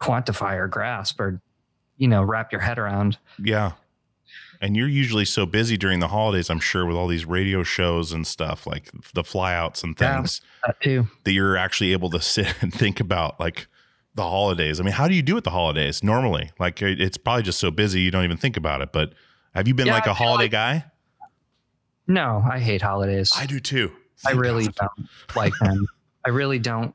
[0.00, 1.40] quantify or grasp or
[1.96, 3.18] you know wrap your head around.
[3.42, 3.72] Yeah.
[4.60, 8.12] And you're usually so busy during the holidays, I'm sure, with all these radio shows
[8.12, 10.16] and stuff, like the flyouts and Yeah.
[10.16, 10.40] things.
[10.64, 11.08] That too.
[11.24, 13.66] that you're actually able to sit and think about like
[14.14, 14.80] the holidays.
[14.80, 16.50] I mean, how do you do at the holidays normally?
[16.58, 18.92] Like it's probably just so busy you don't even think about it.
[18.92, 19.12] But
[19.54, 20.84] have you been Yeah, like a holiday like- guy?
[22.06, 23.32] No, I hate holidays.
[23.36, 23.90] I do too.
[24.26, 25.86] I really don't like them.
[26.24, 26.94] I really don't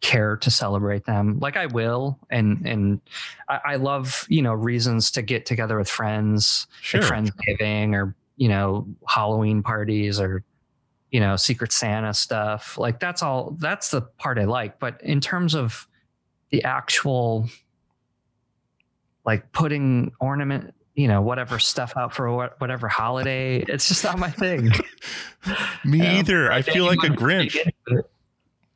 [0.00, 1.38] care to celebrate them.
[1.40, 3.00] Like I will, and and
[3.48, 7.00] I, I love you know reasons to get together with friends, Sure.
[7.00, 10.44] like Friendsgiving or you know Halloween parties or
[11.10, 12.76] you know Secret Santa stuff.
[12.78, 13.56] Like that's all.
[13.58, 14.78] That's the part I like.
[14.78, 15.88] But in terms of
[16.50, 17.48] the actual
[19.24, 24.30] like putting ornament you know whatever stuff out for whatever holiday it's just not my
[24.30, 24.70] thing
[25.84, 26.18] Me Yeah.
[26.18, 26.50] either.
[26.50, 27.56] I feel like a Grinch.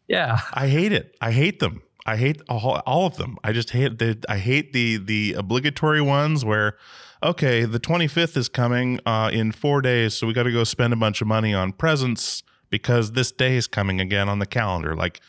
[0.06, 0.38] Yeah.
[0.52, 1.16] I hate it.
[1.20, 1.82] I hate them.
[2.06, 3.36] I hate all, all of them.
[3.44, 6.76] I just hate the I hate the the obligatory ones where
[7.22, 10.92] okay, the 25th is coming uh in 4 days, so we got to go spend
[10.92, 14.94] a bunch of money on presents because this day is coming again on the calendar
[14.94, 15.20] like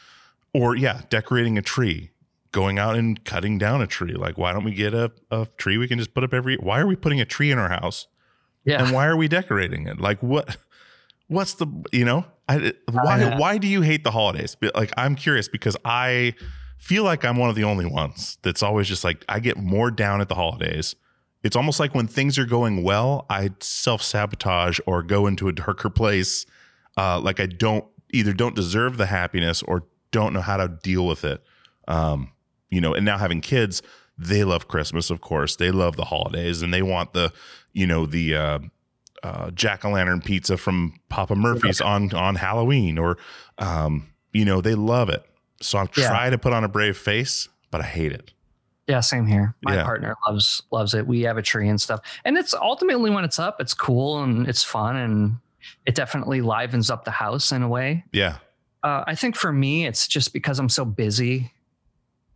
[0.53, 2.11] or yeah, decorating a tree,
[2.51, 4.13] going out and cutting down a tree.
[4.13, 6.79] Like why don't we get a a tree we can just put up every Why
[6.79, 8.07] are we putting a tree in our house?
[8.63, 8.83] Yeah.
[8.83, 10.55] and why are we decorating it like what
[11.27, 13.37] what's the you know I, why know.
[13.37, 16.35] why do you hate the holidays like i'm curious because i
[16.77, 19.89] feel like i'm one of the only ones that's always just like i get more
[19.89, 20.95] down at the holidays
[21.41, 25.89] it's almost like when things are going well i self-sabotage or go into a darker
[25.89, 26.45] place
[26.97, 31.07] uh like i don't either don't deserve the happiness or don't know how to deal
[31.07, 31.41] with it
[31.87, 32.29] um
[32.71, 33.81] you know and now having kids
[34.17, 37.31] they love christmas of course they love the holidays and they want the
[37.73, 38.59] you know the uh,
[39.23, 43.17] uh, jack o' lantern pizza from Papa Murphy's on on Halloween, or
[43.59, 45.23] um, you know they love it.
[45.61, 46.07] So I'm Yeah.
[46.07, 48.33] trying to put on a brave face, but I hate it.
[48.87, 49.53] Yeah, same here.
[49.61, 49.83] My Yeah.
[49.83, 51.05] partner loves loves it.
[51.05, 51.99] We have a tree and stuff.
[52.25, 55.37] And it's ultimately when it's up, it's cool and it's fun and
[55.85, 58.03] it definitely livens up the house in a way.
[58.11, 58.37] Yeah,
[58.83, 61.51] Uh, I think for me, it's just because I'm so busy,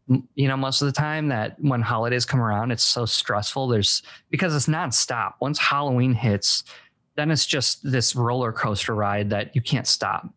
[0.07, 3.67] you know, most of the time that when holidays come around, it's so stressful.
[3.67, 5.33] There's because it's nonstop.
[5.41, 6.63] Once Halloween hits,
[7.15, 10.29] then it's just this roller coaster ride that you can't stop.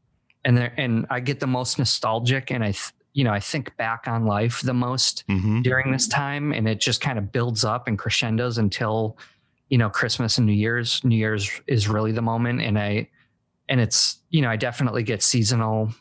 [0.45, 3.77] And there, and I get the most nostalgic, and I, th- you know, I think
[3.77, 7.65] back on life the most hmm during this time, and it just kind of builds
[7.65, 9.19] up and crescendos until,
[9.69, 11.05] you know, Christmas and New Year's.
[11.05, 13.09] New Year's is really the moment, and I,
[13.69, 15.93] and it's you know, I definitely get seasonal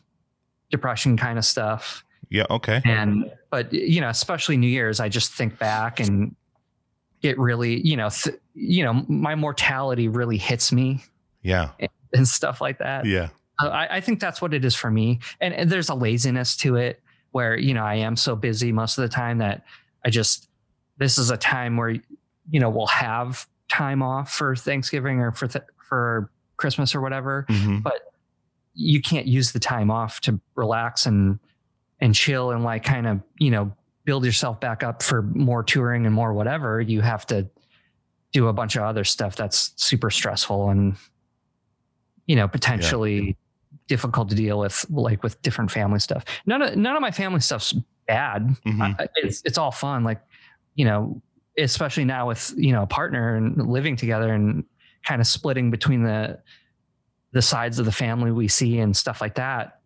[0.70, 5.32] depression kind of stuff yeah, okay, and but you know especially new year's i just
[5.32, 6.34] think back and
[7.22, 11.02] it really you know th- you know my mortality really hits me.
[11.42, 11.70] Yeah,
[12.12, 13.06] and stuff like that.
[13.06, 13.28] Yeah,
[13.62, 15.20] Uh, I, I think that's what it is for me.
[15.40, 17.00] And, and there's a laziness to it
[17.32, 19.62] where you know i am so busy most of the time that
[20.04, 20.48] i just
[20.96, 21.90] this is a time where
[22.50, 27.44] you know we'll have time off for thanksgiving or for th- for christmas or whatever.
[27.48, 27.78] Hmm
[28.80, 31.40] you can't use the time off to relax and
[32.00, 33.72] and chill and like kind of you know
[34.04, 37.46] build yourself back up for more touring and more whatever you have to
[38.32, 40.96] do a bunch of other stuff that's super stressful and
[42.26, 43.36] you know potentially
[43.86, 46.22] difficult to deal with, like with different family stuff.
[46.46, 47.72] None of none of my family stuff's
[48.06, 48.48] bad.
[48.66, 48.96] Mhm.
[49.00, 50.04] I- it's it's all fun.
[50.04, 50.20] Like
[50.74, 51.20] you know,
[51.56, 54.64] especially now with you know a partner and living together and
[55.04, 56.38] kind of splitting between the
[57.32, 59.77] the sides of the family we see and stuff like that.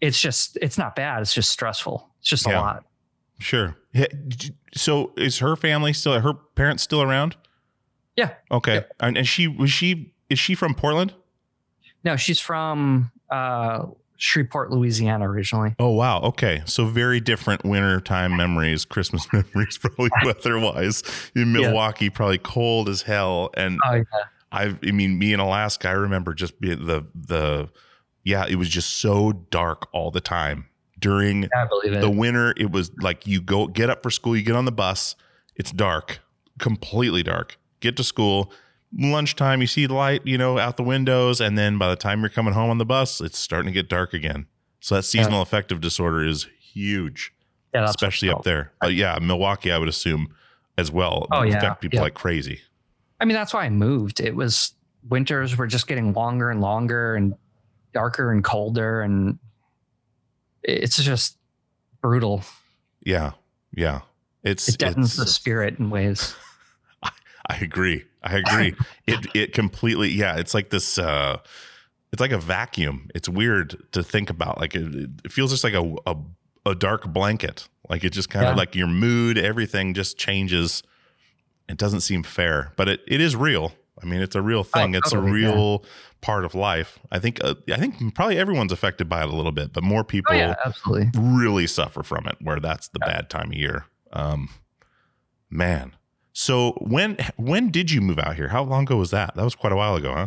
[0.00, 1.20] It's just it's not bad.
[1.22, 2.08] It's just stressful.
[2.20, 2.58] It's just Yeah.
[2.58, 2.84] a lot.
[3.40, 3.76] Sure.
[3.92, 4.06] Yeah,
[4.74, 6.18] So is her family still?
[6.20, 7.36] Her parents still around?
[8.16, 8.34] Yeah.
[8.50, 8.84] Okay.
[9.00, 11.14] And, and she was she is she from Portland?
[12.04, 15.74] No, she's from uh, Shreveport, Louisiana originally.
[15.78, 16.20] Oh wow.
[16.22, 16.62] Okay.
[16.64, 21.02] So very different wintertime memories, Christmas memories, probably weather wise.
[21.36, 21.60] In Yeah.
[21.68, 23.50] Milwaukee, probably cold as hell.
[23.56, 24.02] And Oh yeah.
[24.50, 27.68] I I mean, me in Alaska, I remember just the the
[28.28, 30.66] yeah, it was just so dark all the time
[30.98, 32.52] during the winter.
[32.58, 35.16] It was like you go get up for school, you get on the bus,
[35.56, 36.20] it's dark,
[36.58, 37.58] completely dark.
[37.80, 38.52] Get to school,
[38.92, 42.20] lunchtime, you see the light, you know, out the windows, and then by the time
[42.20, 44.46] you're coming home on the bus, it's starting to get dark again.
[44.80, 47.32] So that seasonal affective disorder is huge,
[47.72, 48.72] yeah, especially up there.
[48.80, 50.34] But yeah, Milwaukee, I would assume
[50.76, 51.26] as well.
[51.32, 51.56] Oh, yeah.
[51.56, 52.02] affect people Yeah.
[52.02, 52.60] like crazy.
[53.20, 54.20] I mean, that's why I moved.
[54.20, 54.74] It was
[55.08, 57.34] winters were just getting longer and longer and
[57.92, 59.38] darker and colder, and
[60.62, 61.36] it's just
[62.02, 62.42] brutal.
[63.04, 63.32] Yeah,
[63.72, 64.00] yeah.
[64.42, 66.34] It's It deadens it's, the spirit in ways.
[67.02, 68.04] I agree.
[68.22, 68.74] I agree.
[69.06, 70.36] it it completely yeah.
[70.36, 70.98] It's like this.
[70.98, 71.38] uh
[72.12, 73.08] It's like a vacuum.
[73.14, 74.58] It's weird to think about.
[74.60, 76.16] Like it, it feels just like a, a
[76.66, 77.68] a dark blanket.
[77.88, 78.56] Like it just kind of Yeah.
[78.56, 80.82] like your mood, everything just changes.
[81.68, 83.72] It doesn't seem fair, but it, it is real.
[84.02, 84.94] I mean, it's a real thing.
[84.94, 85.48] it's a Oh, totally, yeah.
[85.52, 85.84] real
[86.20, 86.98] part of life.
[87.10, 87.42] I think.
[87.42, 90.38] Uh, I think probably everyone's affected by it a little bit, but more people Oh
[90.38, 91.10] yeah, absolutely.
[91.16, 94.48] really suffer from it where that's the bad time of year um
[95.50, 95.94] man
[96.32, 99.54] so when when did you move out here how long ago was that that was
[99.54, 100.26] quite a while ago huh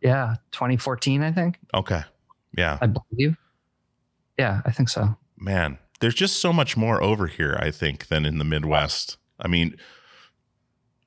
[0.00, 1.58] Yeah, 2014, I think.
[1.74, 2.02] okay
[2.56, 3.36] yeah I believe.
[4.38, 5.16] Yeah, I think so.
[5.36, 9.48] man there's just so much more over here i think than in the midwest i
[9.48, 9.76] mean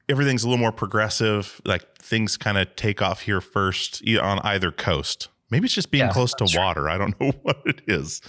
[0.09, 4.71] everything's a little more progressive like things kind of take off here first on either
[4.71, 6.59] coast maybe it's just being Yeah, close to true.
[6.61, 8.21] water i don't know what it is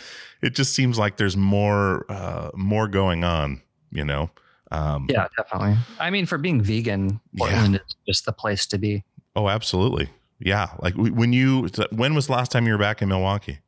[0.43, 3.61] it just seems like there's more uh more going on
[3.91, 4.31] you know
[4.73, 5.77] um Yeah, definitely.
[6.01, 9.05] I mean, for being vegan, Portland is just the place to be.
[9.37, 10.09] Oh, absolutely.
[10.41, 10.71] Yeah.
[10.81, 13.61] Like when you, when was the last time you were back in Milwaukee?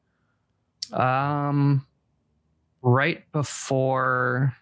[0.93, 1.87] Um,
[2.83, 4.57] right before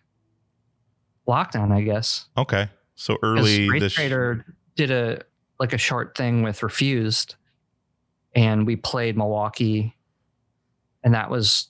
[1.27, 2.27] lockdown, I guess.
[2.37, 2.69] Okay.
[2.97, 3.93] So early this.
[3.93, 5.23] Trader did a
[5.61, 7.37] like a short thing with Refused,
[8.35, 9.95] and we played Milwaukee,
[11.05, 11.69] and that was,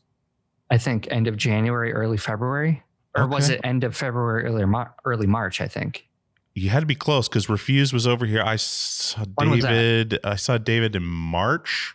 [0.71, 2.83] I think, end of January, early February,
[3.17, 5.61] or was it end of February, early Mar- early March?
[5.61, 6.07] I think.
[6.55, 8.43] You had to be close because Refuse was over here.
[8.43, 9.59] I saw When?
[9.59, 10.19] David.
[10.25, 11.95] I saw David in March.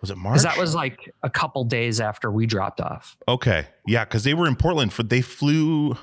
[0.00, 0.42] Was it March?
[0.42, 3.66] That was like a couple days after we dropped off okay.
[3.86, 5.96] Yeah, because they were in Portland for they flew.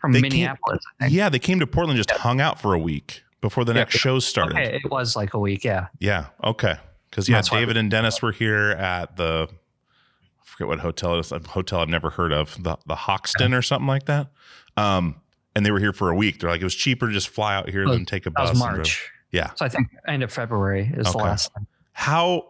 [0.00, 0.82] From They came- Minneapolis.
[0.98, 1.12] Think.
[1.12, 3.80] Yeah, they came to Portland, just hung out for a week before the Yeah.
[3.80, 4.56] next show started.
[4.56, 5.64] Okay, it was like a week.
[5.64, 5.86] Yeah.
[5.98, 6.26] Yeah.
[6.44, 6.76] Okay.
[7.10, 11.20] Because yeah, That's David and Dennis were here at the I forget what hotel it
[11.20, 11.32] is.
[11.32, 12.60] A hotel I've never heard of.
[12.62, 14.28] The the Hoxton or something like that.
[14.76, 15.16] Um,
[15.56, 16.38] and they were here for a week.
[16.40, 18.56] They're like, it was cheaper to just fly out here than take a bus.
[18.56, 19.10] March.
[19.32, 19.50] Yeah.
[19.56, 21.66] So I think end of February is the last time.
[21.92, 22.46] How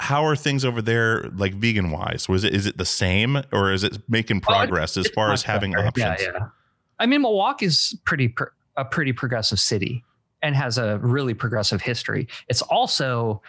[0.00, 2.28] how are things over there like vegan wise?
[2.28, 5.32] Was it is it the same or is it making Well, it- progress as far
[5.32, 5.86] as having better.
[5.88, 6.20] options?
[6.22, 6.46] Yeah, yeah.
[6.98, 10.04] I mean, Milwaukee's pretty pro- a pretty progressive city
[10.42, 12.28] and has a really progressive history.
[12.48, 13.42] It's also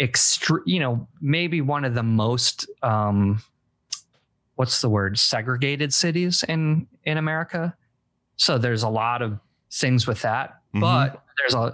[0.00, 3.42] extre- you know, maybe one of the most um
[4.56, 7.74] what's the word segregated cities in in America.
[8.36, 9.38] So there's a lot of
[9.72, 10.80] things with that, Mhm.
[10.80, 11.72] but there's a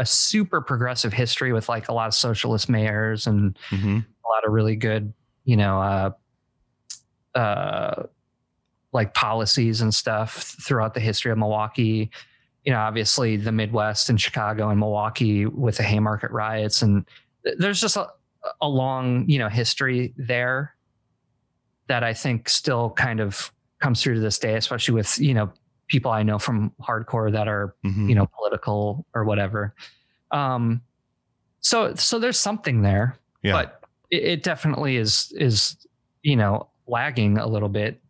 [0.00, 4.04] a super progressive history with like a lot of socialist mayors and Mhm.
[4.04, 5.12] a lot of really good,
[5.44, 6.10] you know, uh,
[7.38, 8.02] uh,
[8.98, 12.10] like policies and stuff throughout the history of Milwaukee.
[12.64, 17.06] You know, obviously the Midwest and Chicago and Milwaukee with the Haymarket riots, and
[17.58, 18.08] there's just a,
[18.60, 20.74] a long, you know, history there
[21.86, 25.52] that I think still kind of comes through to this day, especially with you know
[25.86, 28.08] people I know from hardcore that are Mhm.
[28.08, 29.74] you know political or whatever.
[30.32, 30.82] Um,
[31.60, 33.52] so so there's something there yeah.
[33.52, 33.80] but
[34.10, 35.76] it, it definitely is is
[36.22, 38.00] you know lagging a little bit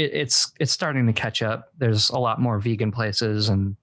[0.00, 3.76] it, it's it's starting to catch up there's a lot more vegan places and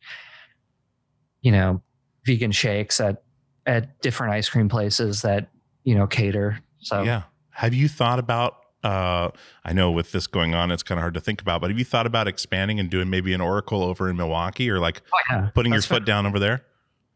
[1.41, 1.81] you know
[2.25, 3.23] vegan shakes at
[3.65, 5.49] at different ice cream places that
[5.83, 7.23] you know cater so Yeah.
[7.51, 8.57] Have you thought about?
[8.83, 9.31] Uh,
[9.65, 11.59] I know with this going on, it's kind of hard to think about.
[11.59, 14.79] But have you thought about expanding and doing maybe an Oracle over in Milwaukee, or
[14.79, 15.49] like Oh, yeah.
[15.55, 16.61] putting your That's foot down over there?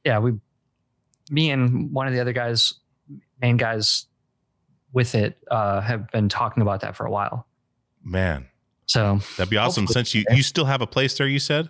[0.04, 0.34] yeah we
[1.30, 2.74] me and one of the other guys
[3.40, 4.08] main guys
[4.94, 7.46] with it uh, have been talking about that for a while.
[8.04, 8.48] Man,
[8.92, 9.88] So that'd be awesome.
[9.88, 11.70] Since you you still have a place there, you said.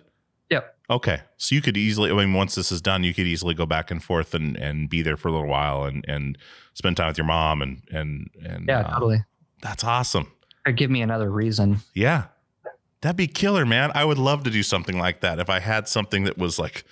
[0.50, 0.76] Yep.
[0.90, 2.10] Okay, so you could easily.
[2.10, 4.90] I mean, once this is done, you could easily go back and forth and and
[4.90, 6.36] be there for a little while and and
[6.74, 9.24] spend time with your mom and and and yeah, uh, totally.
[9.62, 10.30] That's awesome.
[10.66, 11.78] Or give me another reason.
[11.94, 12.24] Yeah.
[13.00, 13.90] That'd be killer, man.
[13.94, 15.38] I would love to do something like that.
[15.40, 16.84] If I had something that was like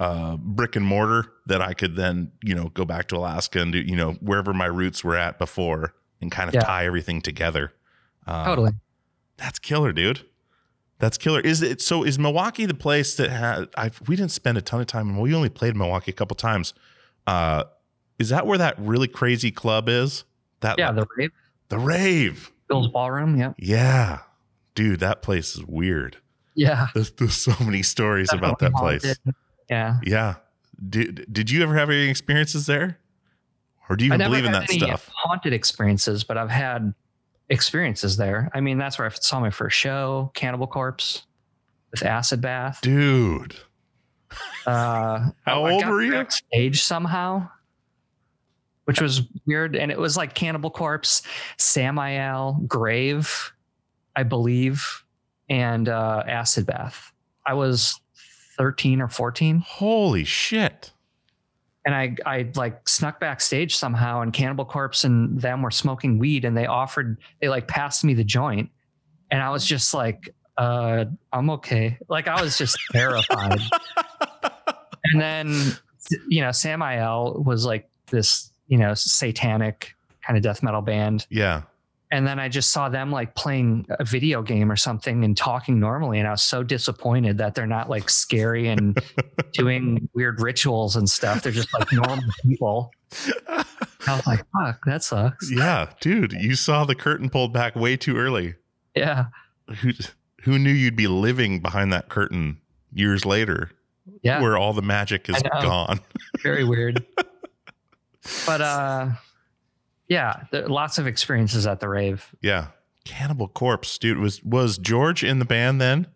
[0.00, 3.72] uh, brick and mortar that I could then, you know, go back to Alaska and
[3.72, 6.62] do, you know, wherever my roots were at before and kind of Yeah.
[6.62, 7.72] tie everything together.
[8.26, 8.72] Uh, Totally.
[9.36, 10.22] That's killer, dude.
[10.98, 11.40] That's killer.
[11.40, 12.02] Is it so?
[12.04, 13.68] Is Milwaukee the place that had?
[13.76, 15.18] I we didn't spend a ton of time.
[15.18, 16.72] We only played Milwaukee a couple times.
[17.26, 17.64] Uh,
[18.18, 20.24] is that where that really crazy club is?
[20.60, 21.30] That Yeah, the rave,
[21.68, 22.50] the rave.
[22.70, 23.36] Eagles Ballroom.
[23.36, 23.56] Yep.
[23.58, 24.20] Yeah,
[24.74, 26.16] dude, that place is weird.
[26.54, 26.86] Yeah.
[26.94, 29.18] There's, there's so many stories about that place.
[29.68, 29.98] Yeah.
[30.02, 30.36] Yeah.
[30.88, 32.98] Did Did you ever have any experiences there,
[33.88, 35.10] or do you even believe in that stuff?
[35.14, 36.94] haunted experiences, but I've had
[37.48, 38.50] experiences there.
[38.54, 41.26] I mean, that's where I saw my first show, Cannibal Corpse,
[41.90, 42.80] with Acid Bath.
[42.82, 43.56] Dude,
[44.66, 46.26] Uh, How old were you?
[46.52, 47.48] Age somehow,
[48.84, 51.22] which was weird, and it was like Cannibal Corpse,
[51.56, 53.52] Samael, Grave,
[54.16, 55.04] I believe,
[55.48, 57.12] and uh, Acid Bath.
[57.46, 58.00] I was
[58.58, 60.90] thirteen or fourteen, holy shit!
[61.86, 66.44] And I I like snuck backstage somehow, and Cannibal Corpse and them were smoking weed,
[66.44, 68.68] and they offered they like passed me the joint,
[69.30, 71.96] and I was just like, uh, I'm okay.
[72.08, 73.60] Like I was just terrified.
[75.04, 75.54] and then
[76.28, 79.94] you know Samael was like this you know satanic
[80.26, 81.62] kind of death metal band Yeah,
[82.10, 85.80] and then I just saw them like playing a video game or something and talking
[85.80, 88.96] normally and I was so disappointed that they're not like scary and
[89.52, 91.42] doing weird rituals and stuff.
[91.42, 92.92] They're just like normal people.
[93.48, 93.64] I
[94.16, 95.50] was like fuck that sucks.
[95.50, 96.32] Yeah, dude.
[96.32, 98.54] You saw the curtain pulled back way too early.
[98.94, 99.26] yeah.
[99.80, 99.90] Who
[100.42, 102.58] Who knew you'd be living behind that curtain
[102.92, 103.70] years later,
[104.22, 104.40] yeah.
[104.40, 105.98] Where all the magic is gone?
[106.42, 107.04] very weird.
[108.46, 109.08] But uh
[110.08, 112.68] yeah lots of experiences at the rave Yeah,
[113.04, 114.18] Cannibal Corpse, dude.
[114.18, 116.06] Was was George in the band then?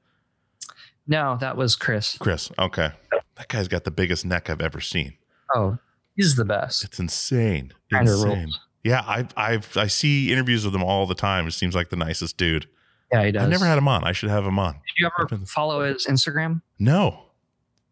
[1.06, 2.50] no that was Chris Chris.
[2.58, 2.90] Okay,
[3.36, 5.14] that guy's got the biggest neck I've ever seen.
[5.54, 5.78] oh
[6.16, 7.72] he's the best It's insane.
[7.92, 8.50] Kinda insane.
[8.84, 11.46] Yeah, I've I've I see interviews with him all the time.
[11.46, 12.66] It seems like the nicest dude.
[13.12, 14.04] yeah he does I've never had him on.
[14.04, 14.72] I should have him on.
[14.74, 17.24] did you ever follow his Instagram No.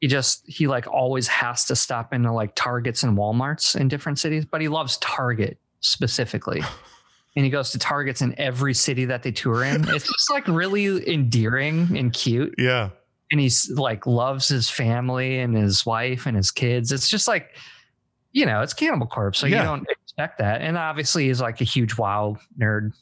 [0.00, 4.18] he just he like always has to stop into like targets and walmarts in different
[4.18, 6.60] cities but he loves target specifically
[7.36, 10.46] and he goes to targets in every city that they tour in it's just like
[10.48, 12.90] really endearing and cute Yeah.
[13.30, 17.54] and he's like loves his family and his wife and his kids it's just like
[18.32, 19.58] you know it's cannibal corpse so Yeah.
[19.60, 22.92] you don't expect that and obviously he's like a huge wow nerd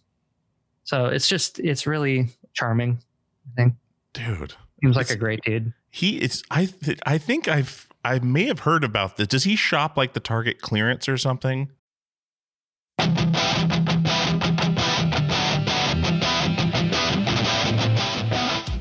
[0.84, 2.98] so it's just it's really charming
[3.52, 3.74] i think
[4.12, 4.54] Dude.
[4.82, 8.60] seems like a great dude He it's I th- I think I've I may have
[8.60, 9.26] heard about this.
[9.26, 11.72] Does he shop like the Target clearance or something?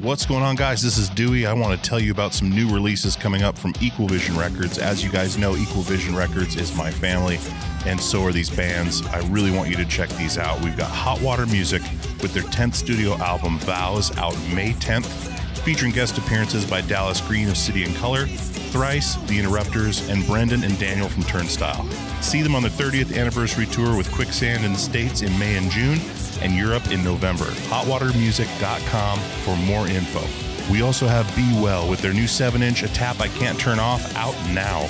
[0.05, 0.83] What's going on, guys?
[0.83, 1.47] This is Dewey.
[1.47, 4.77] I want to tell you about some new releases coming up from Equal Vision Records.
[4.77, 7.39] As you guys know, Equal Vision Records is my family,
[7.87, 9.03] and so are these bands.
[9.07, 10.61] I really want you to check these out.
[10.61, 11.81] We've got Hot Water Music
[12.21, 15.35] with their 10th studio album, Vows, out May 10th,
[15.65, 20.63] featuring guest appearances by Dallas Green of City and Color, Thrice, The Interrupters, and Brendan
[20.63, 21.89] and Daniel from Turnstile.
[22.21, 25.71] See them on the 30th anniversary tour with Quicksand in the States in May and
[25.71, 25.99] June,
[26.41, 27.45] and Europe in November.
[27.45, 30.21] HotWaterMusic.com for more info.
[30.71, 33.79] We also have Be Well with their new 7 inch A Tap I Can't Turn
[33.79, 34.85] Off out now.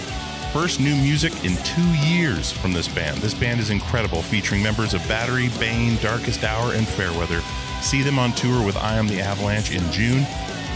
[0.51, 3.19] First new music in two years from this band.
[3.19, 7.41] This band is incredible, featuring members of Battery, Bane, Darkest Hour, and Fairweather.
[7.82, 10.26] See them on tour with I Am the Avalanche in June.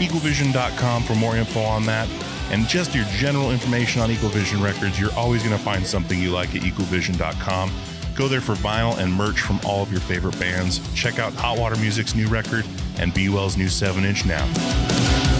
[0.00, 2.08] EqualVision.com for more info on that.
[2.50, 6.30] And just your general information on EqualVision Records, you're always going to find something you
[6.30, 7.70] like at EqualVision.com.
[8.16, 10.80] Go there for vinyl and merch from all of your favorite bands.
[10.94, 12.66] Check out Hot Water Music's new record
[12.98, 15.39] and Be Well's new 7 inch now.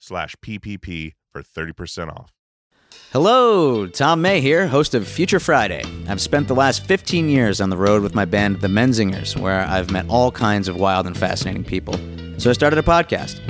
[0.00, 2.32] slash PPP for 30% off.
[3.12, 5.82] Hello, Tom May here, host of Future Friday.
[6.08, 9.60] I've spent the last 15 years on the road with my band, The Menzingers, where
[9.62, 11.94] I've met all kinds of wild and fascinating people.
[12.38, 13.40] So I started a podcast.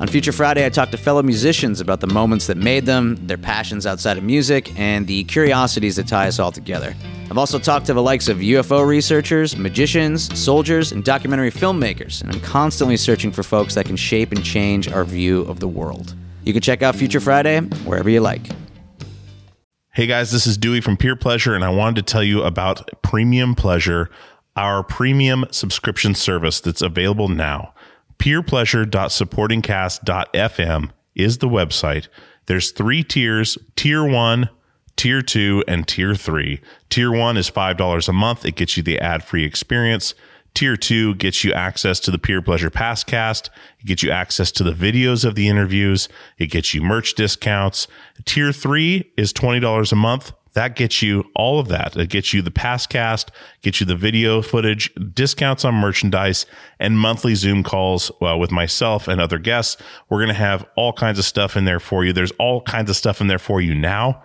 [0.00, 3.36] On Future Friday, I talk to fellow musicians about the moments that made them, their
[3.36, 6.94] passions outside of music, and the curiosities that tie us all together.
[7.30, 12.32] I've also talked to the likes of UFO researchers, magicians, soldiers, and documentary filmmakers, and
[12.32, 16.14] I'm constantly searching for folks that can shape and change our view of the world.
[16.44, 18.48] You can check out Future Friday wherever you like.
[19.92, 22.88] Hey guys, this is Dewey from Peer Pleasure, and I wanted to tell you about
[23.02, 24.08] Premium Pleasure,
[24.56, 27.74] our premium subscription service that's available now.
[28.18, 32.08] Peerpleasure.supportingcast.fm is the website.
[32.46, 34.48] There's three tiers Tier 1,
[34.98, 36.60] Tier 2, and Tier 3.
[36.90, 40.12] Tier 1 is $5 a month, it gets you the ad free experience.
[40.54, 43.48] Tier 2 gets you access to the Peer Pleasure Passcast.
[43.78, 46.08] It gets you access to the videos of the interviews.
[46.36, 47.86] It gets you merch discounts.
[48.24, 50.32] Tier 3 is $20 a month.
[50.54, 51.96] That gets you all of that.
[51.96, 53.28] It gets you the Passcast,
[53.62, 56.44] gets you the video footage, discounts on merchandise,
[56.80, 59.76] and monthly Zoom calls uh, with myself and other guests.
[60.08, 62.12] We're going to have all kinds of stuff in there for you.
[62.12, 64.24] There's all kinds of stuff in there for you now.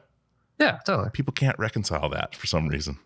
[0.60, 1.10] Yeah, totally.
[1.12, 2.98] people can't reconcile that for some reason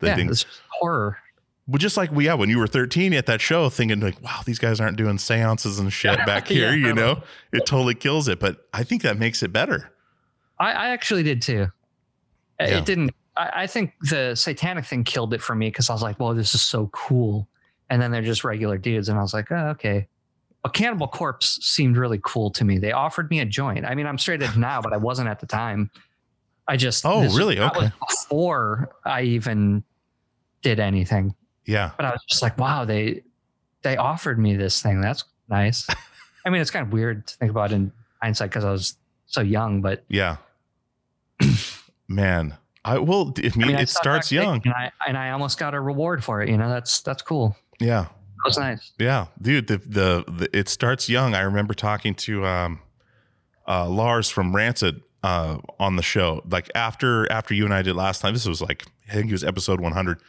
[0.00, 1.18] they yeah, think it's just horror.
[1.66, 4.40] well, just like we, yeah, when you were 13 at that show, thinking like, wow,
[4.44, 7.22] these guys aren't doing seances and shit back Yeah, here, you know,
[7.52, 8.38] it totally kills it.
[8.40, 9.90] But I think that makes it better.
[10.58, 11.68] I, I actually did too.
[12.60, 12.78] Yeah.
[12.78, 13.12] It didn't.
[13.36, 16.34] I, I think the satanic thing killed it for me because I was like, "Well,
[16.34, 17.48] this is so cool,"
[17.90, 20.06] and then they're just regular dudes, and I was like, "Oh, okay."
[20.64, 22.78] A Cannibal Corpse seemed really cool to me.
[22.78, 23.84] They offered me a joint.
[23.84, 25.90] I mean, I'm straight edge now, but I wasn't at the time.
[26.66, 27.58] I just Oh, really?
[27.58, 27.90] was Okay.
[28.08, 29.84] before I even
[30.62, 31.34] did anything,
[31.66, 31.90] Yeah.
[31.96, 33.22] but I was just like, "Wow, they
[33.82, 35.00] they offered me this thing.
[35.00, 35.86] That's nice."
[36.46, 37.92] I mean, it's kind of weird to think about in
[38.22, 38.96] hindsight because I was
[39.26, 40.36] so young, but Yeah.
[42.08, 44.60] Man, I will, I mean, I mean, it starts young.
[44.64, 46.48] and I and I almost got a reward for it.
[46.50, 47.56] You know, that's that's cool.
[47.80, 48.02] Yeah.
[48.04, 48.92] That was nice.
[48.98, 49.26] Yeah.
[49.40, 51.34] Dude, the, the, the, it starts young.
[51.34, 52.80] I remember talking to, um,
[53.66, 57.96] uh, Lars from Rancid, uh, on the show, like after, after you and I did
[57.96, 60.20] last time, this was like, I think it was episode 100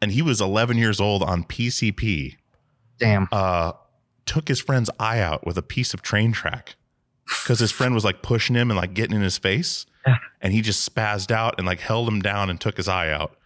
[0.00, 2.36] and he was 11 years old on PCP.
[2.98, 3.28] Damn.
[3.32, 3.72] uh,
[4.26, 6.76] took his friend's eye out with a piece of train track
[7.42, 9.86] because his friend was like pushing him and like getting in his face.
[10.06, 10.18] Yeah.
[10.40, 13.36] And he just spazzed out and like held him down and took his eye out.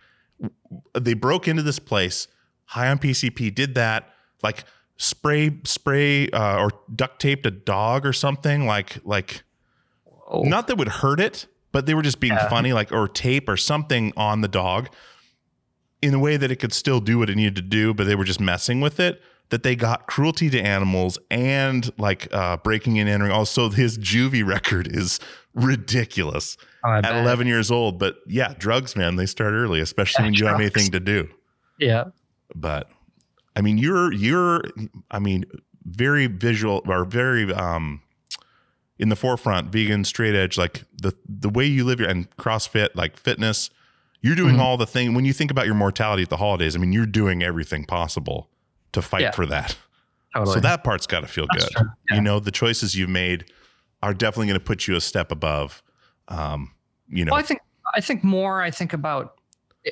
[0.92, 2.28] They broke into this place,
[2.66, 4.11] high on PCP, did that,
[4.42, 4.64] like
[4.97, 9.42] spray, spray, uh, or duct taped a dog or something, like, like,
[10.27, 12.49] Oh, not that would hurt it, but they were just being Yeah.
[12.49, 14.89] funny, like or tape or something on the dog
[16.03, 18.14] in a way that it could still do what it needed to do, but they
[18.14, 19.22] were just messing with it.
[19.51, 23.31] That they got cruelty to animals and like uh, breaking and entering.
[23.31, 25.20] Also, his juvie record is
[25.53, 27.16] ridiculous oh, at bet.
[27.16, 27.99] 11 years old.
[27.99, 31.01] But yeah, drugs, man, they start early, especially Yeah, when you don't have anything to
[31.01, 31.29] do
[31.79, 32.05] Yeah.
[32.55, 32.91] but
[33.57, 34.62] I mean, you're you're
[35.11, 35.45] I mean,
[35.85, 38.01] very visual or very um
[38.99, 42.90] in the forefront, vegan, straight edge, like the the way you live your and CrossFit,
[42.95, 43.70] like fitness.
[44.20, 44.61] You're doing Mhm.
[44.61, 46.74] all the thing when you think about your mortality at the holidays.
[46.74, 48.49] I mean, you're doing everything possible
[48.92, 49.30] to fight Yeah.
[49.32, 49.76] for that.
[50.34, 50.55] Totally.
[50.55, 51.86] So that part's got to feel That's good.
[52.11, 52.16] Yeah.
[52.16, 53.45] You know, the choices you've made
[54.03, 55.82] are definitely going to put you a step above.
[56.28, 56.72] Um,
[57.09, 57.61] you know, Well, I think
[57.95, 58.62] I think more.
[58.62, 59.34] I think about.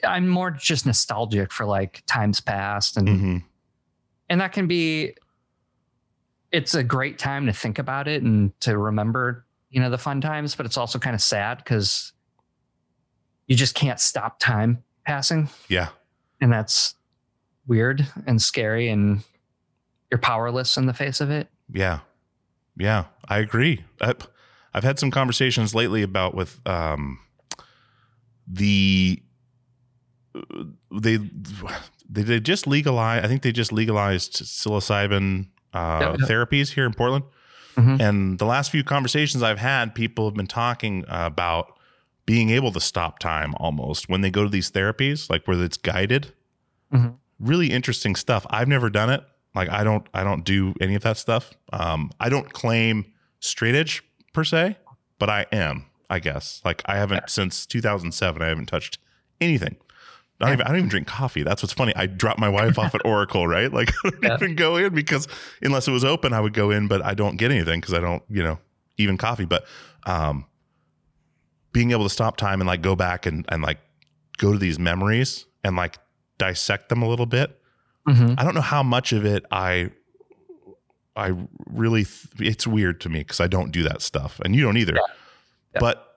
[0.04, 3.42] I'm more just nostalgic for like times past, and mhm.
[4.30, 5.14] and that can be.
[6.52, 10.20] It's a great time to think about it and to remember, you know, the fun
[10.20, 12.12] times, but it's also kind of sad because
[13.46, 15.48] you just can't stop time passing.
[15.68, 15.88] yeah,
[16.40, 16.94] and that's
[17.66, 19.22] weird and scary and
[20.10, 22.00] you're powerless in the face of it Yeah.
[22.78, 23.84] Yeah, I agree.
[24.00, 24.14] I,
[24.74, 27.18] I've had some conversations lately about with um,
[28.46, 29.22] the
[30.90, 31.18] they
[32.08, 33.24] they, they just legalized.
[33.24, 37.24] I think they just legalized psilocybin uh, therapies here in Portland.
[37.76, 38.00] Mhm.
[38.00, 41.78] And the last few conversations I've had, people have been talking about
[42.26, 45.76] being able to stop time almost when they go to these therapies, like where it's
[45.78, 46.32] guided.
[46.92, 47.14] Mhm.
[47.40, 48.46] Really interesting stuff.
[48.50, 49.24] I've never done it.
[49.54, 51.52] Like I don't I don't do any of that stuff.
[51.72, 53.06] Um, I don't claim
[53.40, 54.02] straight edge
[54.32, 54.76] per se,
[55.18, 56.60] but I am, I guess.
[56.64, 58.40] Like I haven't since 2007.
[58.42, 58.98] I haven't touched
[59.40, 59.76] anything.
[60.40, 61.42] Not even, I don't even drink coffee.
[61.44, 61.92] That's what's funny.
[61.94, 63.72] I dropped my wife off at Oracle, right?
[63.72, 64.34] Like I don't Yeah.
[64.34, 65.28] even go in because
[65.62, 68.00] unless it was open, I would go in, but I don't get anything because I
[68.00, 68.58] don't, you know,
[68.96, 69.44] even coffee.
[69.44, 69.64] But
[70.04, 70.46] um,
[71.72, 73.78] being able to stop time and like go back and and like
[74.38, 75.98] go to these memories and like
[76.38, 77.58] dissect them a little bit.
[78.08, 78.34] Mhm.
[78.36, 79.90] I don't know how much of it I
[81.14, 81.34] I
[81.66, 84.76] really th- it's weird to me because I don't do that stuff and you don't
[84.76, 84.94] either.
[84.94, 85.78] Yeah.
[85.80, 86.11] But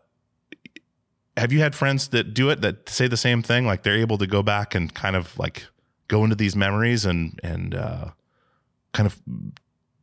[1.38, 4.18] have you had friends that do it that say the same thing like they're able
[4.18, 5.66] to go back and kind of like
[6.08, 8.06] go into these memories and and uh
[8.94, 9.20] kind of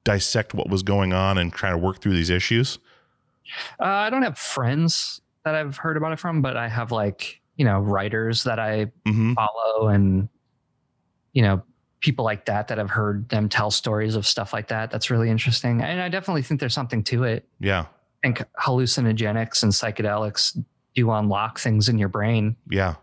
[0.04, 2.78] dissect what was going on and try to work through these issues?
[3.80, 7.40] uh, i don't have friends that i've heard about it from but i have like
[7.56, 9.34] you know writers that i Mhm.
[9.34, 10.28] follow and
[11.32, 11.62] you know
[12.00, 15.28] people like that that i've heard them tell stories of stuff like that that's really
[15.30, 17.80] interesting and i definitely think there's something to it Yeah.
[17.80, 17.86] i
[18.26, 20.56] think hallucinogenics and psychedelics
[20.94, 22.94] do unlock things in your brain Yeah.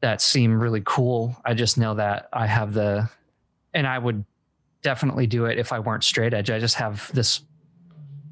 [0.00, 1.36] that seem really cool.
[1.44, 3.08] I just know that I have the,
[3.74, 4.24] and I would
[4.82, 6.50] definitely do it if I weren't straight edge.
[6.50, 7.40] I just have this,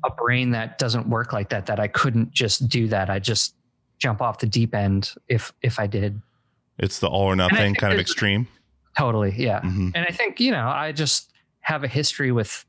[0.05, 3.11] a brain that doesn't work like that, that I couldn't just do that.
[3.11, 3.55] I just
[3.99, 6.21] jump off the deep end if, if I did.
[6.79, 8.49] It's the all or nothing kind of extreme.
[8.97, 9.35] Totally.
[9.37, 9.61] Yeah.
[9.61, 9.93] Mhm.
[9.95, 12.65] And I think, you know, I just have a history with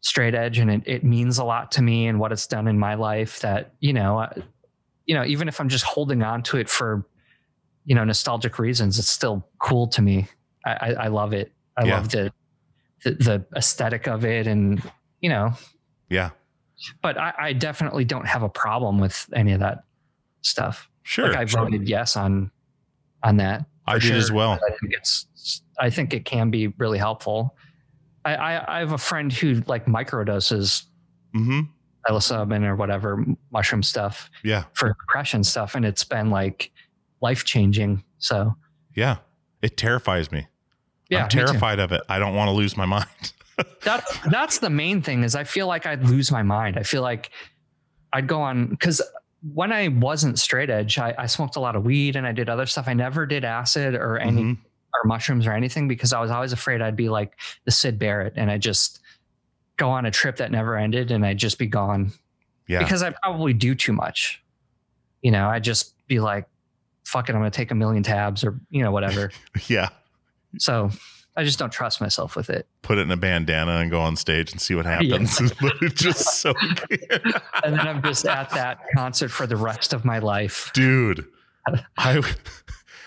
[0.00, 2.78] straight edge and it, it means a lot to me and what it's done in
[2.78, 4.28] my life that you know
[5.06, 7.06] you know even if i'm just holding on to it for
[7.84, 10.26] you know nostalgic reasons it's still cool to me
[10.64, 11.96] i i, I love it i Yeah.
[11.96, 12.32] love the,
[13.04, 14.82] the the aesthetic of it and
[15.20, 15.52] you know
[16.08, 16.30] Yeah.
[17.02, 19.84] but I, I definitely don't have a problem with any of that
[20.42, 21.28] stuff Sure.
[21.28, 21.64] like i sure.
[21.64, 22.50] voted yes on
[23.22, 24.52] on that I did as well.
[24.52, 25.26] I think it's
[25.78, 27.54] I think it can be really helpful.
[28.24, 30.84] I I, I have a friend who like microdoses
[31.36, 31.60] Mm-hmm.
[32.08, 34.64] Psilocybin or whatever mushroom stuff Yeah.
[34.74, 36.70] for depression stuff, and it's been like
[37.20, 38.04] life changing.
[38.18, 38.54] So
[38.94, 39.16] Yeah.
[39.62, 40.46] It terrifies me.
[41.08, 42.02] yeah, I'm terrified of it.
[42.08, 43.32] I don't want to lose my mind.
[43.82, 46.76] That's that's the main thing is I feel like I'd lose my mind.
[46.78, 47.30] I feel like
[48.12, 49.00] I'd go on because
[49.54, 52.48] when I wasn't straight edge, I, I smoked a lot of weed and I did
[52.48, 52.88] other stuff.
[52.88, 54.58] I never did acid or any Mhm.
[54.94, 58.34] or mushrooms or anything because I was always afraid I'd be like the Syd Barrett
[58.36, 59.00] and I just
[59.76, 62.12] go on a trip that never ended and I'd just be gone
[62.68, 62.78] Yeah.
[62.80, 64.42] because I probably do too much.
[65.22, 66.46] You know, I'd just be like,
[67.04, 69.30] fuck it, I'm going to take a million tabs or, you know, whatever.
[69.68, 69.88] yeah.
[70.58, 70.90] so
[71.36, 72.66] I just don't trust myself with it.
[72.82, 75.40] Put it in a bandana and go on stage and see what happens.
[75.82, 76.54] it's just so
[77.64, 80.70] And then I'm just at that concert for the rest of my life.
[80.74, 81.26] dude
[81.96, 82.22] i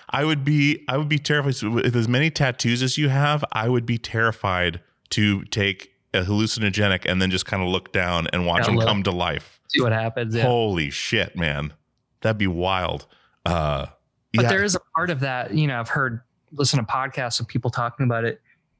[0.09, 3.69] i would be i would be terrified with as many tattoos as you have i
[3.69, 8.45] would be terrified to take a hallucinogenic and then just kind of look down and
[8.45, 8.87] watch Yeah, them look.
[8.87, 10.33] come to life See what happens.
[10.35, 10.43] Yeah.
[10.43, 11.73] holy shit man
[12.21, 13.05] that'd be wild
[13.45, 13.87] uh
[14.33, 16.21] but yeah there is a part of that you know i've heard
[16.53, 18.39] listen to podcasts of people talking about it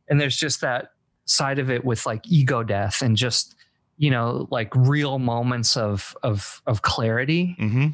[0.10, 0.92] and there's just that
[1.26, 3.56] side of it with like ego death and just
[3.98, 7.88] you know like real moments of of of clarity hmm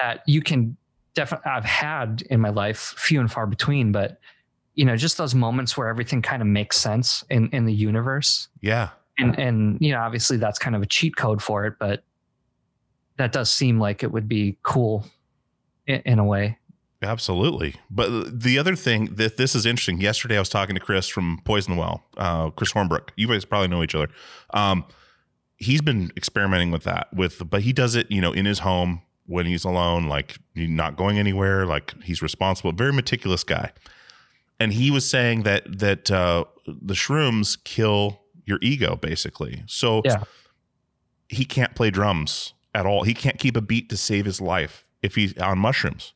[0.00, 0.76] that you can
[1.14, 4.18] definitely i've had in my life few and far between but
[4.76, 8.48] you know just those moments where everything kind of makes sense in in the universe
[8.60, 12.04] yeah and and you know obviously that's kind of a cheat code for it but
[13.16, 15.04] that does seem like it would be cool
[15.86, 16.56] in, in a way
[17.02, 17.74] Absolutely.
[17.90, 20.00] But the other thing that this is interesting.
[20.00, 23.10] Yesterday, I was talking to Chris from Poison Well, uh, Chris Hornbrook.
[23.16, 24.08] You guys probably know each other.
[24.54, 24.86] Um,
[25.56, 29.02] he's been experimenting with that with, but he does it, you know, in his home
[29.26, 33.72] when he's alone, like not going anywhere, like he's responsible, very meticulous guy.
[34.58, 39.62] And he was saying that that uh, the shrooms kill your ego, basically.
[39.66, 40.22] So Yeah.
[41.28, 43.02] he can't play drums at all.
[43.04, 46.14] He can't keep a beat to save his life if he's on mushrooms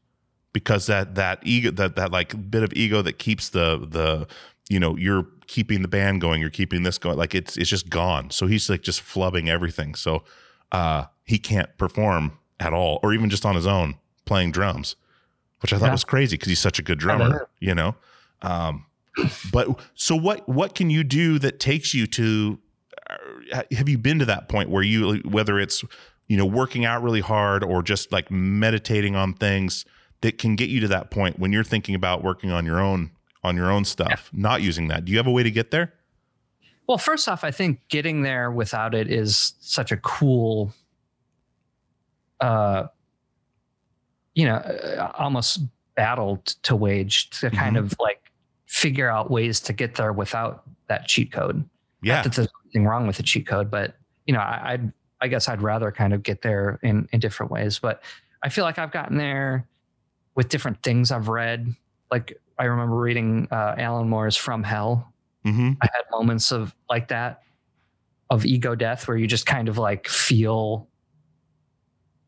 [0.53, 4.27] because that that ego that that like bit of ego that keeps the the
[4.69, 7.89] you know you're keeping the band going you're keeping this going like it's it's just
[7.89, 10.23] gone so he's like just flubbing everything so
[10.73, 14.97] uh he can't perform at all or even just on his own playing drums
[15.61, 15.93] which i thought Yeah.
[15.93, 17.95] was crazy because he's such a good drummer you know
[18.43, 18.87] um
[19.53, 22.59] but so what what can you do that takes you to
[23.53, 25.85] uh, have you been to that point where you whether it's
[26.29, 29.85] you know working out really hard or just like meditating on things
[30.21, 33.11] that can get you to that point when you're thinking about working on your own
[33.43, 35.05] on your own stuff not using that?
[35.05, 35.93] Do you have a way to get there?
[36.87, 40.75] Well, first off, I think getting there without it is such a cool,
[42.41, 42.87] uh,
[44.35, 45.61] you know, uh, almost
[45.95, 47.81] battle to wage to kind Mhm.
[47.81, 48.30] of like
[48.71, 51.69] figure out ways to get there without that cheat code.
[52.05, 53.97] yeah Not that there's anything wrong with the cheat code, but
[54.27, 57.51] you know, I, I'd, I guess I'd rather kind of get there in in different
[57.51, 57.81] ways.
[57.81, 58.05] But
[58.45, 59.67] I feel like I've gotten there
[60.37, 61.75] with different things I've read.
[62.13, 65.13] Like I remember reading uh, Alan Moore's From Hell,
[65.45, 65.73] mm-hmm.
[65.83, 67.43] I had moments of like that
[68.31, 70.87] of ego death where you just kind of like feel,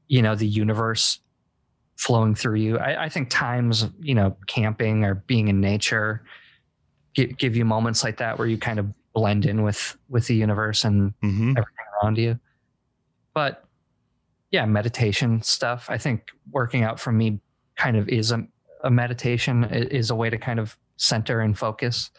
[0.08, 1.20] you know, the universe
[1.96, 2.78] flowing through you.
[2.78, 6.24] I, I think times, you know, camping or being in nature
[7.14, 10.34] give, give you moments like that where you kind of blend in with with the
[10.34, 11.50] universe and Mm-hmm.
[11.50, 12.38] everything around you.
[13.34, 13.64] But
[14.50, 15.86] yeah, meditation stuff.
[15.88, 17.40] I think working out for me
[17.76, 18.46] kind of is a,
[18.84, 22.10] a meditation, is a way to kind of center and focus.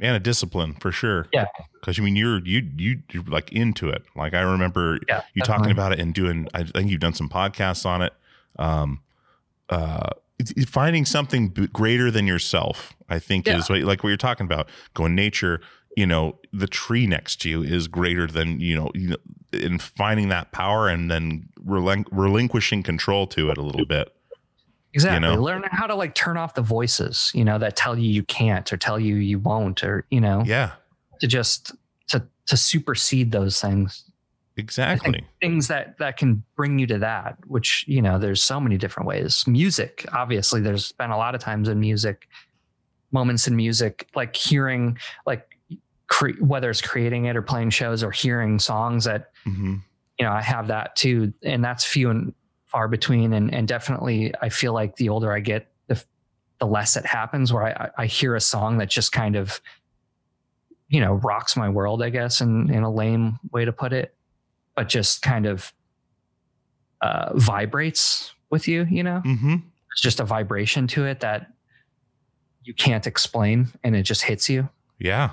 [0.00, 1.44] and a discipline for sure Yeah.
[1.74, 5.42] because i mean you're you you you're like into it like i remember Yeah, you
[5.42, 8.14] talking about it and doing i think you've done some podcasts on it
[8.60, 9.00] um
[9.70, 10.10] uh
[10.66, 13.58] finding something b- greater than yourself i think Yeah.
[13.58, 15.60] is what like what you're talking about going nature
[15.96, 19.16] you know the tree next to you is greater than you know you know
[19.52, 24.14] in finding that power and then relin- relinquishing control to it a little bit
[24.92, 25.20] Exactly.
[25.20, 25.40] know?
[25.40, 28.72] Learning how to like turn off the voices, you know, that tell you you can't
[28.72, 30.72] or tell you you won't or, you know, yeah
[31.20, 31.70] to just
[32.08, 34.02] to to supersede those things.
[34.60, 38.76] Exactly things that that can bring you to that, which, you know, there's so many
[38.76, 39.46] different ways.
[39.46, 42.28] Music, obviously, there's been a lot of times in music,
[43.10, 45.58] moments in music, like hearing like
[46.08, 49.76] cre- whether it's creating it or playing shows or hearing songs that hmm
[50.18, 52.34] you know, I have that too, and that's few and
[52.66, 53.32] far between.
[53.32, 56.04] And and definitely, I feel like the older I get, the
[56.58, 57.54] the less it happens.
[57.54, 59.62] Where I I hear a song that just kind of,
[60.88, 64.14] you know, rocks my world, I guess, in in a lame way to put it,
[64.80, 65.74] but just kind of
[67.02, 68.86] uh, vibrates with you.
[68.90, 69.56] You know, hmm
[69.92, 71.48] it's just a vibration to it that
[72.62, 74.68] you can't explain, and it just hits you.
[74.98, 75.30] Yeah.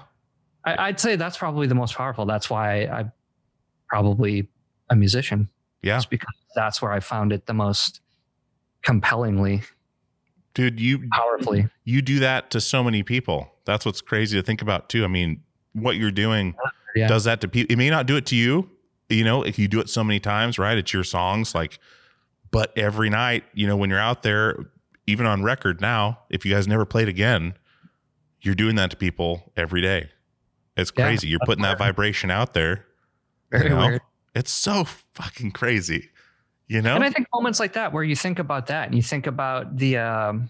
[0.66, 2.26] I, I'd say that's probably the most powerful.
[2.26, 3.12] That's why I, I'm
[3.88, 4.50] probably
[4.90, 5.48] a musician.
[5.84, 5.98] Yeah.
[5.98, 8.02] It's because that's where I found it the most
[8.82, 9.62] compellingly,
[10.56, 11.68] Dude, you powerfully.
[11.86, 13.50] you do that to so many people.
[13.66, 15.04] That's what's crazy to think about too.
[15.06, 15.44] I mean,
[15.74, 16.56] what you're doing
[16.96, 17.08] Yeah.
[17.08, 17.72] does that to people.
[17.72, 18.72] It may not do it to you,
[19.10, 20.78] you know, if you do it so many times, right?
[20.78, 21.80] It's your songs, like,
[22.52, 24.58] but every night, you know, when you're out there,
[25.06, 27.54] even on record now, if you guys never played again,
[28.42, 30.10] you're doing that to people every day.
[30.76, 31.06] It's Yeah.
[31.06, 31.28] crazy.
[31.28, 32.86] You're putting that vibration out there.
[33.52, 33.88] Very you know?
[33.88, 34.02] weird.
[34.36, 34.84] It's so
[35.14, 36.10] fucking crazy.
[36.68, 36.96] You know?
[36.96, 39.78] And I think moments like that where you think about that and you think about
[39.78, 40.50] the um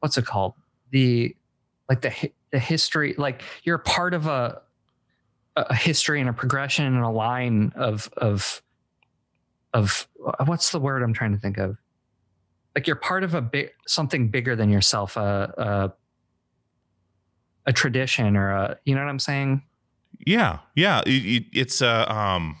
[0.00, 0.54] what's it called?
[0.90, 1.36] The
[1.88, 4.62] like the the history like you're part of a
[5.56, 8.62] a history and a progression and a line of of
[9.72, 10.08] of
[10.46, 11.76] what's the word I'm trying to think of?
[12.74, 15.92] Like you're part of a big something bigger than yourself, a
[17.66, 19.62] a, a tradition or a you know what I'm saying?
[20.26, 21.02] Yeah, yeah.
[21.06, 22.56] It, it- it's uh, um,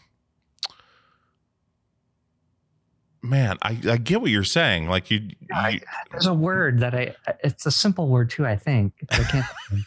[3.22, 4.88] man, I, I get what you're saying.
[4.88, 5.80] Like you, I- you
[6.10, 8.92] There's a word that I it's a simple word too, I think.
[9.10, 9.46] I can't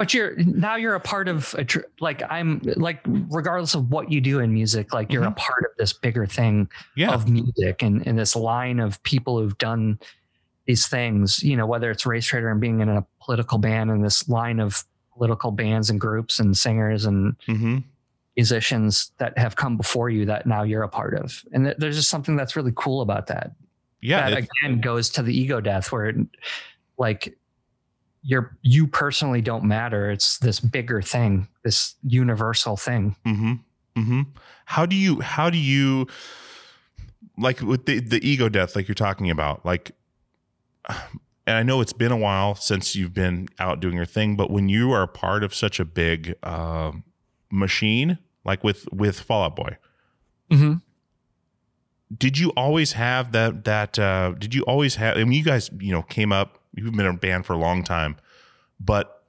[0.00, 4.10] but you're now you're a part of a tr- like I'm like regardless of what
[4.10, 7.82] you do in music, like you're a part of this bigger thing yeah, of music
[7.82, 9.98] and, and this line of people who've done
[10.64, 14.26] these things, you know, whether it's Racetraitor and being in a political band and this
[14.26, 17.78] line of political bands and groups and singers and hmm
[18.36, 21.44] musicians that have come before you that now you're a part of.
[21.52, 23.50] And th- there's just something that's really cool about that
[24.00, 24.30] yeah.
[24.30, 26.16] that again goes to the ego death where it,
[26.96, 27.36] like
[28.22, 33.54] you're you personally don't matter it's this bigger thing this universal thing hmm
[33.96, 34.22] hmm
[34.66, 35.20] How do you?
[35.20, 36.06] How do you?
[37.36, 39.92] Like with the the ego death, like you're talking about, like.
[41.46, 44.52] And I know it's been a while since you've been out doing your thing, but
[44.52, 47.02] when you are part of such a big um
[47.50, 49.76] machine, like with with Fall Out Boy,
[50.50, 50.74] mm-hmm.
[52.16, 55.70] did you always have that that uh did you always have I mean you guys
[55.80, 58.16] you know came up you've been a band for a long time
[58.78, 59.24] but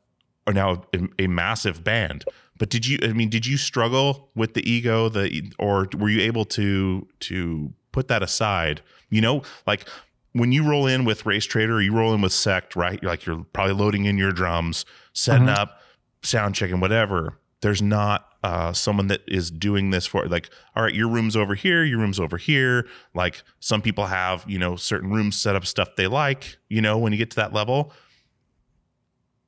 [0.47, 2.25] are now a, a massive band.
[2.57, 6.21] But did you I mean did you struggle with the ego the or were you
[6.21, 8.81] able to to put that aside?
[9.09, 9.87] You know like
[10.33, 12.99] when you roll in with Racetraitor you roll in with sect right?
[13.01, 15.57] You're like you're probably loading in your drums setting Mhm.
[15.57, 15.81] up
[16.23, 17.37] sound checking whatever.
[17.61, 21.55] There's not uh, someone that is doing this for like all right your room's over
[21.55, 22.87] here your room's over here.
[23.13, 26.97] Like some people have you know certain rooms set up stuff they like you know
[26.97, 27.93] when you get to that level.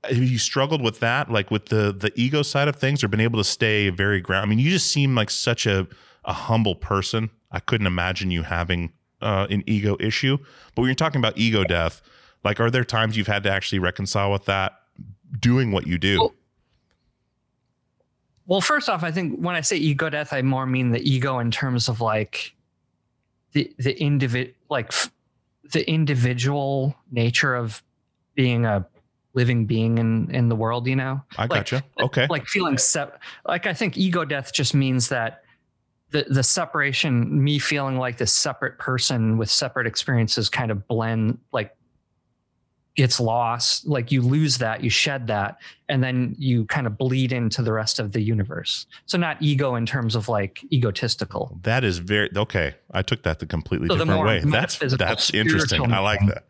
[0.03, 3.21] Have you struggled with that like with the the ego side of things or been
[3.21, 5.87] able to stay very ground i mean you just seem like such a
[6.25, 7.29] a humble person.
[7.51, 10.37] I couldn't imagine you having uh, an ego issue.
[10.73, 12.01] But when you're talking about ego death
[12.43, 14.73] like are there times you've had to actually reconcile with that
[15.39, 16.19] doing what you do?
[16.19, 16.33] Well,
[18.45, 21.39] well first off i think when i say ego death i more mean the ego
[21.39, 22.55] in terms of like
[23.53, 25.11] the the individ like f-
[25.71, 27.81] the individual nature of
[28.35, 28.85] being a
[29.33, 31.21] living being in in the world you know?
[31.37, 31.83] I like- gotcha.
[31.99, 32.27] Okay.
[32.29, 35.43] like feeling sep- like i think ego death just means that
[36.11, 41.39] the the separation me feeling like this separate person with separate experiences kind of blend
[41.51, 41.75] like
[42.95, 45.57] gets lost like you lose that you shed that
[45.89, 49.73] and then you kind of bleed into the rest of the universe so not ego
[49.75, 52.75] in terms of like egotistical That is very okay.
[52.91, 54.41] I took that the completely So different more way.
[54.45, 55.91] That's that's interesting.
[55.91, 56.43] I like that.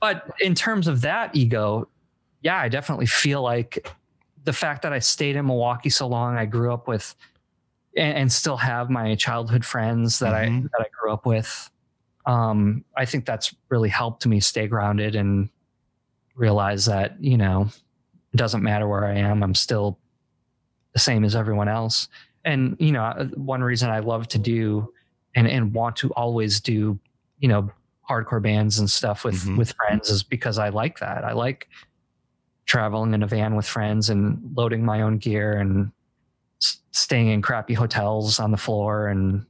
[0.00, 1.86] but in terms of that ego
[2.42, 3.88] yeah i definitely feel like
[4.44, 7.14] the fact that i stayed in milwaukee so long i grew up with
[7.96, 10.64] and, and still have my childhood friends that i Mhm.
[10.72, 11.70] that i grew up with
[12.26, 15.48] um i think that's really helped me stay grounded and
[16.34, 17.68] realize that you know
[18.32, 19.98] it doesn't matter where i am i'm still
[20.92, 22.08] the same as everyone else
[22.44, 24.92] and you know one reason i love to do
[25.36, 26.98] and and want to always do
[27.38, 27.70] you know
[28.08, 29.56] hardcore bands and stuff with Mhm.
[29.56, 31.24] with friends is because I like that.
[31.24, 31.68] I like
[32.66, 35.90] traveling in a van with friends and loading my own gear and
[36.62, 39.44] s- staying in crappy hotels on the floor and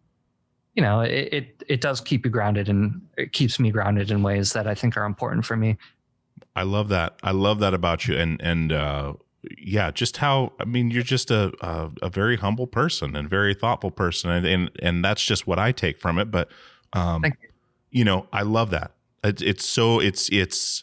[0.74, 4.22] you know it, it it does keep you grounded and it keeps me grounded in
[4.22, 5.76] ways that I think are important for me.
[6.56, 7.18] I love that.
[7.22, 8.16] I love that about you.
[8.16, 9.14] And and uh
[9.58, 13.54] yeah, just how I mean, you're just a a, a very humble person and very
[13.54, 16.30] thoughtful person, and, and and that's just what I take from it.
[16.30, 16.48] But
[16.92, 17.36] um, Thank
[17.90, 18.92] you know, I love that.
[19.22, 20.82] It's, it's so it's it's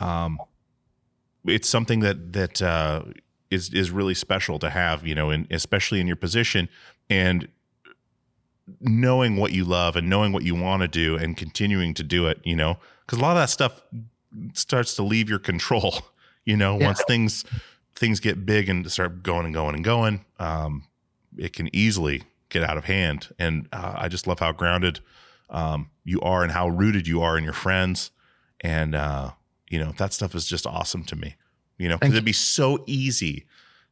[0.00, 0.38] um,
[1.46, 3.04] it's something that that uh,
[3.50, 5.06] is is really special to have.
[5.06, 6.68] You know, and especially in your position
[7.08, 7.48] and
[8.80, 12.26] knowing what you love and knowing what you want to do and continuing to do
[12.26, 12.40] it.
[12.44, 13.80] You know, because a lot of that stuff
[14.54, 15.94] starts to leave your control.
[16.44, 16.86] You know, Yeah.
[16.86, 17.44] once things
[17.94, 20.84] things get big and start going and going and going, um,
[21.36, 23.28] it can easily get out of hand.
[23.38, 25.00] And uh, I just love how grounded
[25.50, 28.12] um, you are and how rooted you are in your friends.
[28.62, 29.32] And uh,
[29.68, 31.36] you know that stuff is just awesome to me.
[31.76, 33.44] You know, because it'd be so easy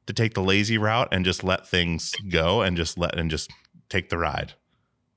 [0.07, 3.51] to take the lazy route and just let things go and just let and just
[3.91, 4.55] take the ride.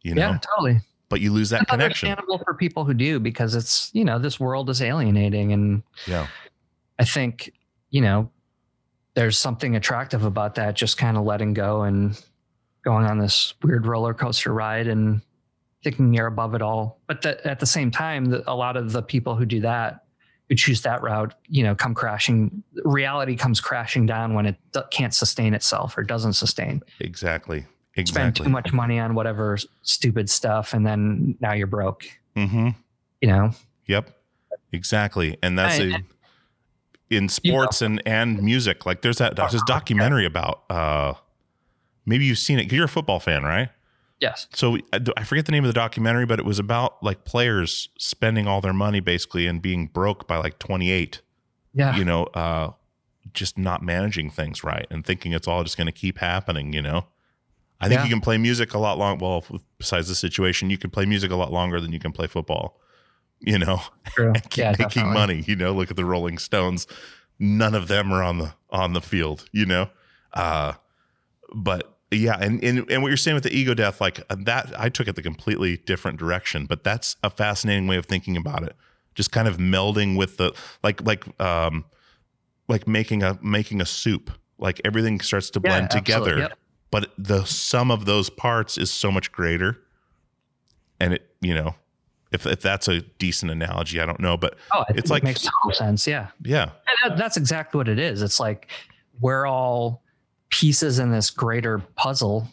[0.01, 0.82] You know, Yeah, totally.
[1.10, 2.10] But you lose that It's connection.
[2.10, 6.28] understandable for people who do because it's you know this world is alienating, and Yeah,
[6.97, 7.51] I think
[7.89, 8.30] you know
[9.16, 10.76] there's something attractive about that.
[10.76, 12.20] Just kind of letting go and
[12.86, 15.22] going on this weird roller coaster ride and
[15.84, 16.99] thinking you're above it all.
[17.07, 20.05] But that, at the same time, the, a lot of the people who do that,
[20.47, 22.64] who choose that route, you know, come crashing.
[22.86, 24.55] Reality comes crashing down when it
[24.91, 26.82] can't sustain itself or doesn't sustain.
[26.99, 27.66] exactly,
[28.06, 32.06] Spend too much money on whatever stupid stuff, and then now you're broke.
[32.36, 32.70] Mm-hmm.
[33.22, 33.52] You know.
[33.88, 34.10] Yep,
[34.72, 35.38] exactly.
[35.44, 35.98] And that's I- a,
[37.10, 38.86] in sports and and music.
[38.86, 40.64] Like there's that there's this documentary about.
[40.70, 41.14] uh
[42.06, 43.70] Maybe you've seen it because you're a football fan, right?
[44.20, 44.48] Yes.
[44.54, 47.90] So I I forget the name of the documentary, but it was about like players
[47.98, 51.22] spending all their money basically and being broke by like 28.
[51.74, 51.96] Yeah.
[51.96, 52.72] You know, uh,
[53.34, 56.74] just not managing things right and thinking it's all just going to keep happening.
[56.74, 57.06] You know,
[57.82, 58.03] I think Yeah.
[58.05, 59.19] you can play music a lot long.
[59.19, 59.45] Well,
[59.77, 62.80] besides the situation, you can play music a lot longer than you can play football.
[63.41, 63.82] You know,
[64.49, 65.13] keep Yeah, making definitely.
[65.13, 65.43] money.
[65.47, 66.88] You know, look at the Rolling Stones.
[67.39, 69.45] None of them are on the on the field.
[69.53, 69.89] You know,
[70.34, 70.73] uh,
[71.55, 74.73] but yeah, and, and and what you're saying with the ego death, like uh, that,
[74.77, 76.65] I took it the completely different direction.
[76.65, 78.75] But that's a fascinating way of thinking about it.
[79.15, 80.53] Just kind of melding with the
[80.84, 81.86] like like um
[82.67, 84.32] like making a making a soup.
[84.57, 86.05] Like everything starts to blend absolutely.
[86.13, 86.59] together, Yep.
[86.92, 89.78] But the sum of those parts is so much greater.
[91.00, 91.76] And it, you know,
[92.32, 95.42] if if that's a decent analogy, I don't know, but Oh, It's like- it makes
[95.42, 96.06] total sense.
[96.08, 96.28] Yeah.
[96.44, 96.64] yeah,
[97.04, 98.22] And that- that's exactly what it is.
[98.22, 98.68] It's like
[99.20, 100.04] we're all
[100.50, 102.48] pieces in this greater puzzle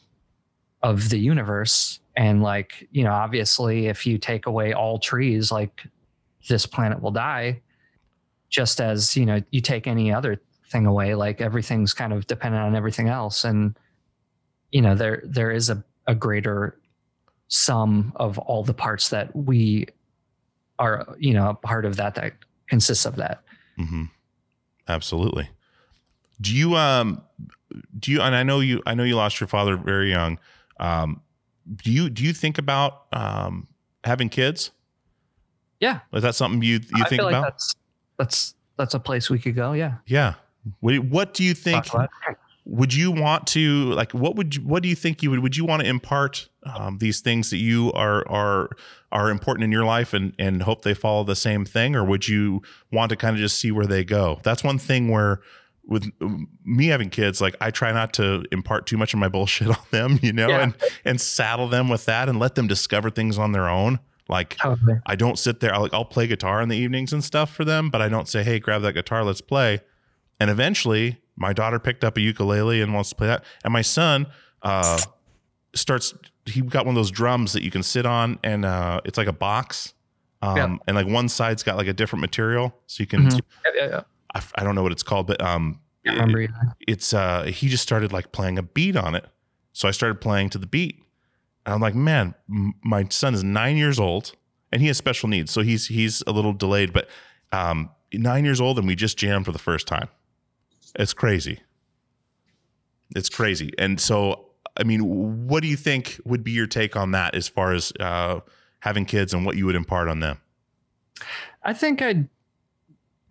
[0.83, 2.01] of the universe.
[2.17, 5.83] And like, you know, obviously if you take away all trees, like
[6.49, 7.61] this planet will die.
[8.49, 12.63] Just as, you know, you take any other thing away, like everything's kind of dependent
[12.63, 13.45] on everything else.
[13.45, 13.77] And,
[14.73, 16.79] you know, there there is a, a greater
[17.49, 19.87] sum of all the parts that we
[20.79, 22.35] are, you know, a part of that that
[22.69, 23.43] consists of that.
[23.77, 24.05] hmm
[24.89, 25.49] absolutely.
[26.41, 27.23] Do you um
[27.99, 30.39] do you and I know you I know you lost your father very young.
[30.79, 31.21] Um,
[31.83, 33.67] do you do you think about um
[34.05, 34.71] having kids?
[35.81, 36.01] Yeah.
[36.13, 37.43] Is that something you you I think feel like about?
[37.43, 37.75] that's
[38.19, 39.73] that's that's a place we could go.
[39.73, 39.95] Yeah.
[40.07, 40.35] Yeah.
[40.81, 41.85] What, what do you think?
[41.85, 42.37] Talk about.
[42.69, 45.57] Would you want to like what would you, what do you think you would would
[45.57, 48.71] you want to impart um, these things that you are are
[49.13, 52.27] are important in your life and and hope they follow the same thing or would
[52.27, 52.61] you
[52.91, 55.41] want to kind of just see where they go that's one thing where
[55.85, 56.11] with
[56.65, 59.77] me having kids like i try not to impart too much of my bullshit on
[59.93, 60.63] them you know Yeah.
[60.63, 64.57] and and saddle them with that and let them discover things on their own like
[64.57, 64.95] Totally.
[65.07, 65.73] I don't sit there.
[65.73, 68.43] I'll, I'll play guitar in the evenings and stuff for them, but I don't say,
[68.43, 69.79] "Hey, grab that guitar, let's play."
[70.41, 73.83] And eventually, my daughter picked up a ukulele and wants to play that, and my
[73.83, 74.27] son
[74.63, 74.99] uh,
[75.75, 76.15] starts.
[76.47, 79.27] He got one of those drums that you can sit on, and uh, it's like
[79.27, 79.95] a box,
[80.43, 80.77] um, Yeah.
[80.87, 83.25] and like one side's got like a different material, so you can.
[83.29, 83.41] Mhm.
[83.65, 84.01] Yeah, yeah, yeah.
[84.35, 86.49] I, I don't know what it's called, but um, either.
[86.87, 89.27] it's uh he just started like playing a beat on it
[89.73, 91.03] so i started playing to the beat
[91.65, 94.33] and i'm like man m- my son is nine years old
[94.71, 97.09] and he has special needs so he's he's a little delayed but
[97.51, 100.09] um nine years old and we just jammed for the first time
[100.99, 101.61] it's crazy
[103.15, 107.13] it's crazy and so i mean what do you think would be your take on
[107.13, 108.41] that as far as uh
[108.81, 110.39] having kids and what you would impart on them
[111.63, 112.29] I think I'd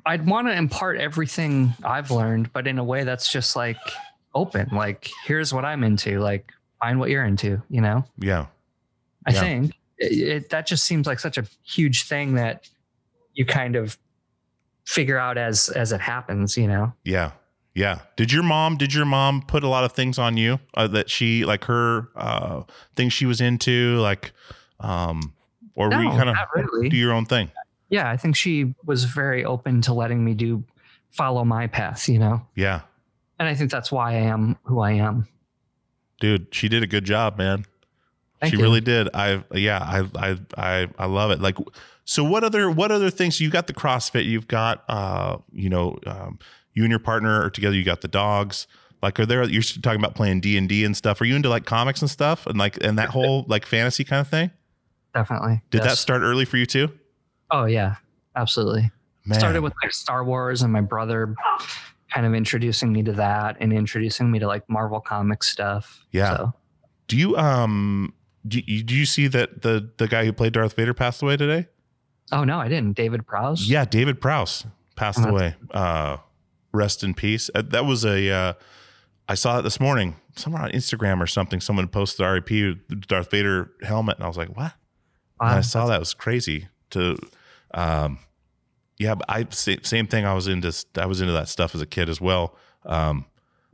[0.05, 3.77] I'd want to impart everything I've learned, but in a way that's just like
[4.33, 4.67] open.
[4.73, 6.19] Like, here's what I'm into.
[6.19, 6.51] Like,
[6.81, 7.61] find what you're into.
[7.69, 8.03] You know.
[8.19, 8.47] yeah
[9.25, 9.39] I Yeah.
[9.39, 12.67] think it, it, that just seems like such a huge thing that
[13.35, 13.97] you kind of
[14.85, 16.57] figure out as as it happens.
[16.57, 16.93] You know.
[17.05, 17.31] Yeah.
[17.75, 17.99] Yeah.
[18.15, 21.09] Did your mom did your mom put a lot of things on you uh, that
[21.09, 22.63] she like her uh
[22.95, 24.31] things she was into like
[24.79, 25.33] um
[25.75, 26.87] or were you kind of really.
[26.89, 27.51] do your own thing?
[27.89, 30.63] Yeah, I think she was very open to letting me do
[31.11, 32.07] follow my path.
[32.09, 32.47] You know.
[32.55, 32.81] Yeah.
[33.39, 35.27] and I think that's why I am who I am.
[36.21, 37.65] dude she did a good job man
[38.39, 38.63] Thank she you.
[38.63, 41.57] really did i yeah I, I i i love it like
[42.05, 45.97] so what other what other things you got the crossfit you've got uh you know
[46.07, 46.39] um
[46.75, 48.67] you and your partner are together you got the dogs
[49.01, 52.01] like are there you're talking about playing d&d and stuff are you into like comics
[52.01, 54.51] and stuff and like and that whole like fantasy kind of thing
[55.13, 55.61] definitely.
[55.71, 56.91] did that start early for you too
[57.51, 57.95] Oh yeah,
[58.35, 58.89] absolutely.
[59.23, 59.39] Man.
[59.39, 61.35] Started with like Star Wars and my brother
[62.11, 66.03] kind of introducing me to that and introducing me to like Marvel comics stuff.
[66.11, 66.35] Yeah.
[66.37, 66.53] So,
[67.07, 68.13] do you um
[68.47, 71.37] do you, do you see that the the guy who played darth vader passed away
[71.37, 71.67] today
[72.31, 72.93] oh no, I didn't.
[72.97, 73.69] David Prowse.
[73.69, 74.65] Yeah, David Prowse
[74.95, 75.29] passed Uh-huh.
[75.29, 75.55] away.
[75.69, 76.17] Uh,
[76.75, 77.49] rest in peace.
[77.53, 78.29] Uh, that was a.
[78.29, 78.53] Uh,
[79.27, 81.59] I saw it this morning somewhere on Instagram or something.
[81.59, 84.73] Someone posted the RIP Darth Vader helmet, and I was like, "What?"
[85.39, 86.67] And I saw that it was crazy.
[86.91, 87.17] To,
[87.73, 88.19] um,
[88.97, 90.25] yeah, I same thing.
[90.25, 92.55] I was into I was into that stuff as a kid as well.
[92.85, 93.25] Um,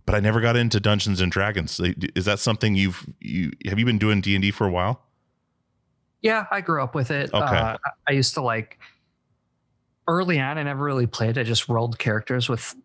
[0.05, 1.79] but I never got into Dungeons and Dragons.
[2.15, 5.01] Is that something you've you have you been doing D and D for a while?
[6.21, 7.33] Yeah, I grew up with it.
[7.33, 7.55] Okay.
[7.55, 7.77] Uh,
[8.07, 8.79] I used to like
[10.07, 10.57] early on.
[10.57, 11.37] I never really played.
[11.37, 12.75] I just rolled characters with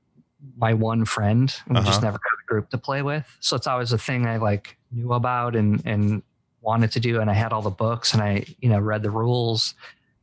[0.56, 2.06] my one friend, and we just Uh-huh.
[2.06, 3.26] never got a group to play with.
[3.40, 6.22] So it's always a thing I like knew about and and
[6.62, 9.10] wanted to do, and I had all the books and I you know read the
[9.10, 9.74] rules.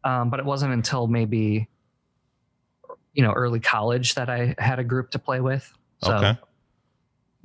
[0.04, 1.68] Um, but it wasn't until maybe
[3.14, 5.72] you know early college that I had a group to play with.
[6.04, 6.38] So okay,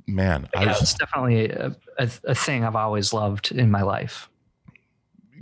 [0.07, 4.29] man, yeah, was- it's definitely a, a, a thing I've always loved in my life.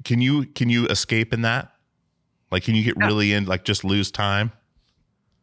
[0.03, 1.71] can you can you escape in that?
[2.51, 3.07] Like, can you get Yeah.
[3.07, 4.51] really in like just lose time?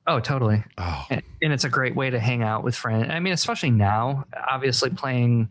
[0.07, 0.63] Oh, totally.
[0.79, 3.07] Oh, and and it's a great way to hang out with friends.
[3.11, 5.49] I mean, especially now, obviously playing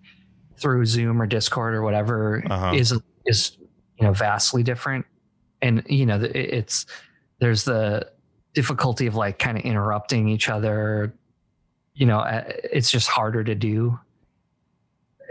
[0.58, 2.74] through Zoom or Discord or whatever Uh-huh.
[2.76, 2.93] is
[3.26, 3.58] is
[3.99, 5.06] you know vastly different,
[5.62, 6.86] and you know it's
[7.39, 8.10] there's the
[8.54, 11.14] difficulty of like kind of interrupting each other.
[11.95, 12.24] You know,
[12.72, 13.99] it's just harder to do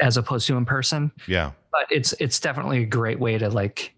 [0.01, 1.12] as opposed to in person.
[1.29, 3.95] yeah, But it's it's definitely a great way to like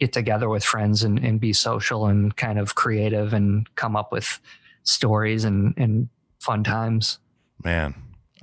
[0.00, 4.12] get together with friends and, and be social and kind of creative and come up
[4.12, 4.38] with
[4.86, 6.08] stories and, and
[6.40, 7.18] fun times.
[7.62, 7.94] man.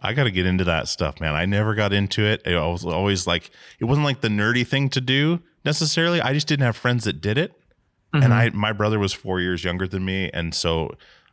[0.05, 1.33] I got to get into that stuff, man.
[1.33, 2.41] I never got into it.
[2.45, 6.19] I was always like, it wasn't like the nerdy thing to do necessarily.
[6.19, 7.53] I just didn't have friends that did it.
[8.13, 8.25] Mhm.
[8.25, 10.89] And I, my brother was four years younger than me, and so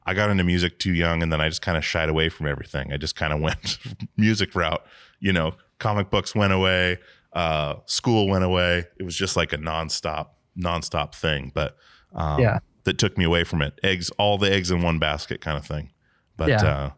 [0.07, 2.47] I got into music too young, and then I just kind of shied away from
[2.47, 2.93] everything.
[2.93, 3.79] I just kind of went
[4.17, 4.87] music route.
[5.19, 6.99] You know, comic books went away,
[7.33, 8.85] uh, school went away.
[9.01, 11.51] It was just like a nonstop, nonstop thing.
[11.53, 11.77] But
[12.15, 12.61] um, Yeah.
[12.85, 13.79] That took me away from it.
[13.83, 15.91] Eggs, all the eggs in one basket, kind of thing.
[16.37, 16.65] But Yeah.
[16.65, 16.91] uh,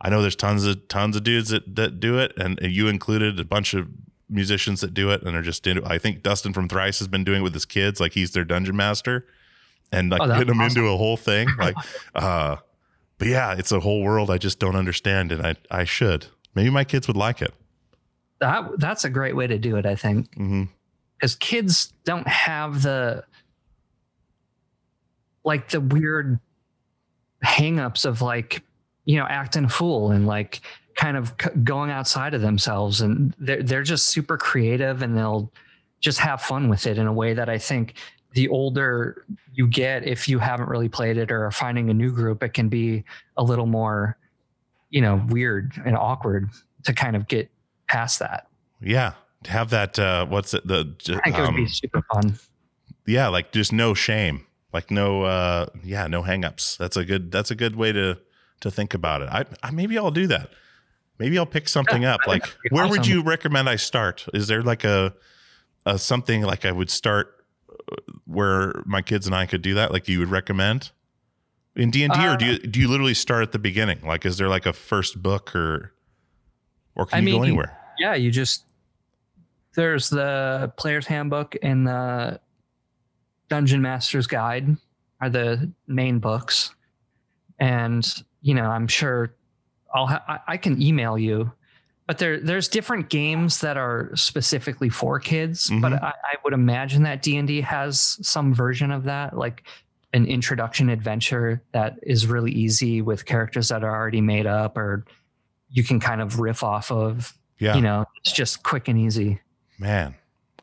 [0.00, 3.38] I know there's tons of tons of dudes that that do it, and you included
[3.38, 3.86] a bunch of
[4.28, 5.84] musicians that do it and are just into.
[5.86, 8.44] I think Dustin from Thrice has been doing it with his kids, like he's their
[8.44, 9.26] dungeon master,
[9.92, 10.78] and like Oh, getting them awesome.
[10.78, 11.48] into a whole thing.
[11.58, 11.74] Like,
[12.14, 12.56] uh,
[13.18, 16.26] but yeah, it's a whole world I just don't understand, and I I should.
[16.54, 17.52] Maybe my kids would like it.
[18.38, 20.30] that that's a great way to do it, I think,
[21.18, 23.22] because kids don't have the
[25.50, 26.38] like the weird
[27.44, 28.62] hangups of like
[29.04, 30.60] you know acting a fool and like
[30.94, 31.34] kind of
[31.64, 35.52] going outside of themselves and they're they're just super creative and they'll
[35.98, 37.94] just have fun with it in a way that I think
[38.34, 42.12] the older you get if you haven't really played it or are finding a new
[42.12, 43.02] group it can be
[43.36, 44.16] a little more
[44.90, 46.48] you know weird and awkward
[46.84, 47.50] to kind of get
[47.88, 48.46] past that
[48.80, 49.98] Yeah, to have that.
[49.98, 50.64] Uh, what's it?
[50.64, 52.38] The I think it would be um, super fun
[53.10, 56.76] yeah, like just no shame, like no uh, yeah, no hangups.
[56.76, 57.30] That's a good.
[57.30, 58.18] That's a good way to
[58.60, 59.28] to think about it.
[59.30, 60.50] I, I maybe I'll do that.
[61.18, 62.20] Maybe I'll pick something up.
[62.26, 64.26] Like, where would you recommend I start?
[64.32, 65.14] Is there like a,
[65.84, 69.92] a something like I would start uh, where my kids and I could do that?
[69.92, 70.92] Like you would recommend
[71.76, 74.00] in D and D, or do you Uh, do you literally start at the beginning?
[74.02, 75.92] Like, is there like a first book or
[76.94, 77.76] or can I you go anywhere?
[77.98, 78.64] yeah you just
[79.74, 82.40] there's the player's handbook and the
[83.50, 84.76] dungeon master's guide
[85.20, 86.74] are the main books
[87.58, 89.34] and you know i'm sure
[89.94, 91.52] i'll ha- I- can email you
[92.06, 96.02] but there there's different games that are specifically for kids but Mhm.
[96.02, 99.64] I, I would imagine that d&d has some version of that like
[100.12, 105.04] an introduction adventure that is really easy with characters that are already made up or
[105.70, 109.40] you can kind of riff off of Yeah, you know it's just quick and easy
[109.78, 110.14] man.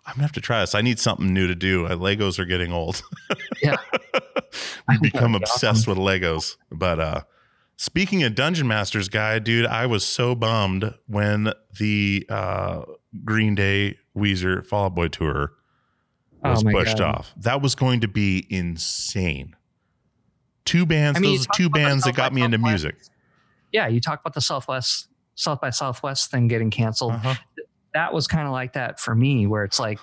[0.08, 0.74] I'm gonna have to try this.
[0.74, 1.86] I need something new to do.
[1.86, 3.02] Uh, Legos are getting old.
[3.62, 3.76] Yeah.
[4.88, 6.56] I We've become be obsessed with Legos.
[6.72, 7.22] But uh
[7.76, 12.84] speaking of Dungeon Masters guy, dude, I was so bummed when the uh
[13.26, 15.54] Green Day Weezer Fall Out Boy tour
[16.44, 17.16] was Oh pushed God.
[17.16, 17.34] off.
[17.38, 19.56] That was going to be insane.
[20.66, 22.96] Two bands, I mean, those two bands that got me into music.
[23.72, 27.14] yeah, you talk about the Southwest South by Southwest thing getting canceled.
[27.14, 27.36] Uh-huh.
[27.98, 29.98] That was kind of like that for me, where it's like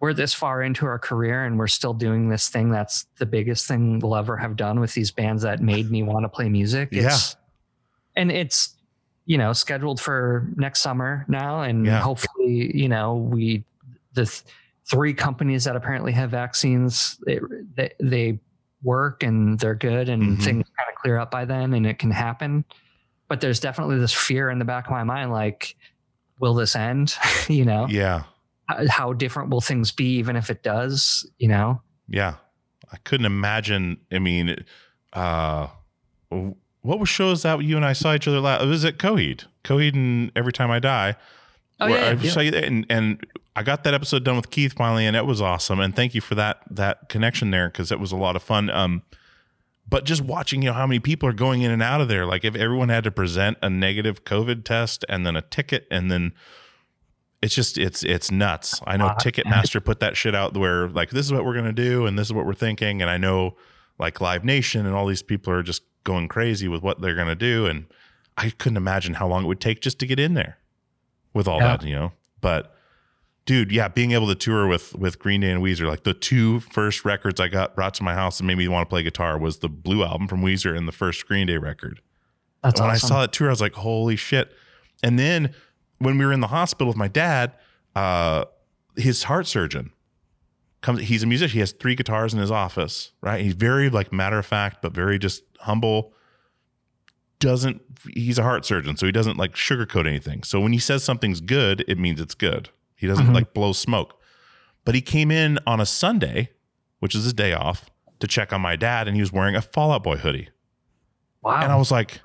[0.00, 3.68] we're this far into our career and we're still doing this thing that's the biggest
[3.68, 6.88] thing we'll ever have done with these bands that made me want to play music.
[6.90, 7.36] It's,
[8.16, 8.74] and it's
[9.26, 12.00] you know scheduled for next summer now, and Yeah.
[12.00, 13.64] hopefully you know we
[14.14, 14.42] the th-
[14.90, 17.38] three companies that apparently have vaccines they
[17.76, 18.40] they, they
[18.82, 20.42] work and they're good and Mhm.
[20.42, 22.64] things kind of clear up by then and it can happen
[23.28, 25.76] but there's definitely this fear in the back of my mind like
[26.38, 27.14] will this end
[27.48, 28.24] you know Yeah.
[28.66, 32.34] how, how different will things be even if it does you know Yeah.
[32.94, 33.96] I couldn't imagine.
[34.12, 34.54] I mean,
[35.14, 35.68] uh,
[36.28, 38.62] what was shows that you and I saw each other last?
[38.64, 39.44] It was at Coheed.
[39.64, 41.16] Coheed and Every Time I Die.
[41.80, 42.30] oh yeah, I yeah.
[42.30, 43.24] saw you and, and
[43.56, 45.80] I got that episode done with Keith finally, and it was awesome.
[45.80, 48.68] And thank you for that that connection there because it was a lot of fun.
[48.68, 49.02] Um,
[49.92, 52.26] but just watching, you know, how many people are going in and out of there.
[52.26, 56.10] Like if everyone had to present a negative COVID test and then a ticket, and
[56.10, 56.32] then
[57.42, 58.80] it's just it's it's nuts.
[58.86, 61.72] I know Uh, Ticketmaster put that shit out where like this is what we're gonna
[61.72, 63.56] do and this is what we're thinking, and I know
[63.98, 67.34] like Live Nation and all these people are just going crazy with what they're gonna
[67.34, 67.84] do, and
[68.38, 70.56] I couldn't imagine how long it would take just to get in there
[71.34, 71.76] with all Yeah.
[71.76, 72.12] that, you know.
[72.40, 72.71] But
[73.46, 76.60] dude, yeah, being able to tour with with Green Day and Weezer, like the two
[76.60, 79.38] first records I got brought to my house and made me want to play guitar
[79.38, 82.00] was the Blue album from Weezer and the first Green Day record.
[82.62, 83.06] that's when awesome.
[83.06, 84.52] I saw that tour, I was like, holy shit.
[85.02, 85.54] And then
[85.98, 87.52] when we were in the hospital with my dad,
[87.96, 88.44] uh,
[88.96, 89.92] his heart surgeon
[90.80, 91.54] comes, he's a musician.
[91.54, 93.40] He has three guitars in his office, right?
[93.40, 96.12] He's very like matter of fact, but very just humble.
[97.38, 97.82] Doesn't,
[98.14, 100.44] he's a heart surgeon, so he doesn't like sugarcoat anything.
[100.44, 102.68] So when he says something's good, it means it's good.
[103.02, 103.34] He doesn't Mhm.
[103.34, 104.18] like blow smoke.
[104.86, 106.50] But he came in on a Sunday,
[107.00, 109.60] which is his day off, to check on my dad, and he was wearing a
[109.60, 110.48] Fall Out Boy hoodie.
[111.42, 112.20] wow And I was like,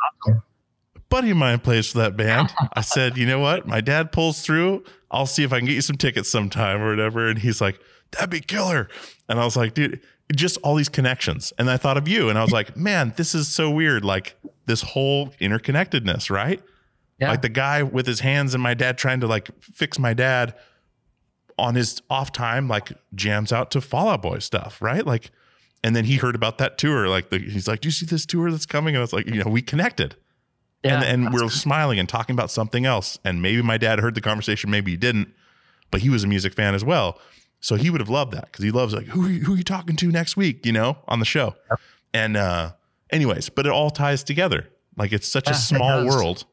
[1.09, 2.53] buddy of mine plays for that band.
[2.73, 3.67] I said, you know what?
[3.67, 4.83] My dad pulls through.
[5.09, 7.27] I'll see if I can get you some tickets sometime or whatever.
[7.27, 7.79] And he's like,
[8.11, 8.89] that'd be killer.
[9.27, 10.01] And I was like, dude,
[10.35, 11.53] just all these connections.
[11.57, 14.03] And I thought of you and I was like, man, this is so weird.
[14.05, 14.35] Like
[14.65, 16.61] this whole interconnectedness, right?
[17.19, 17.31] Yeah.
[17.31, 20.55] Like the guy with his hands and my dad trying to like fix my dad
[21.57, 25.05] on his off time, like jams out to Fall Out Boy stuff, right?
[25.05, 25.31] Like,
[25.83, 27.07] and then he heard about that tour.
[27.07, 29.27] Like, the, he's like, "Do you see this tour that's coming?" And I was like,
[29.27, 30.15] "You know, we connected."
[30.83, 33.17] yeah, and and we're smiling and talking about something else.
[33.23, 35.33] And maybe my dad heard the conversation, maybe he didn't,
[35.89, 37.19] but he was a music fan as well,
[37.59, 39.57] so he would have loved that because he loves like who are you, who are
[39.57, 41.55] you talking to next week, you know, on the show.
[42.13, 42.73] And uh,
[43.09, 44.67] anyways, but it all ties together.
[44.95, 46.45] Like it's such Yeah, a it small world,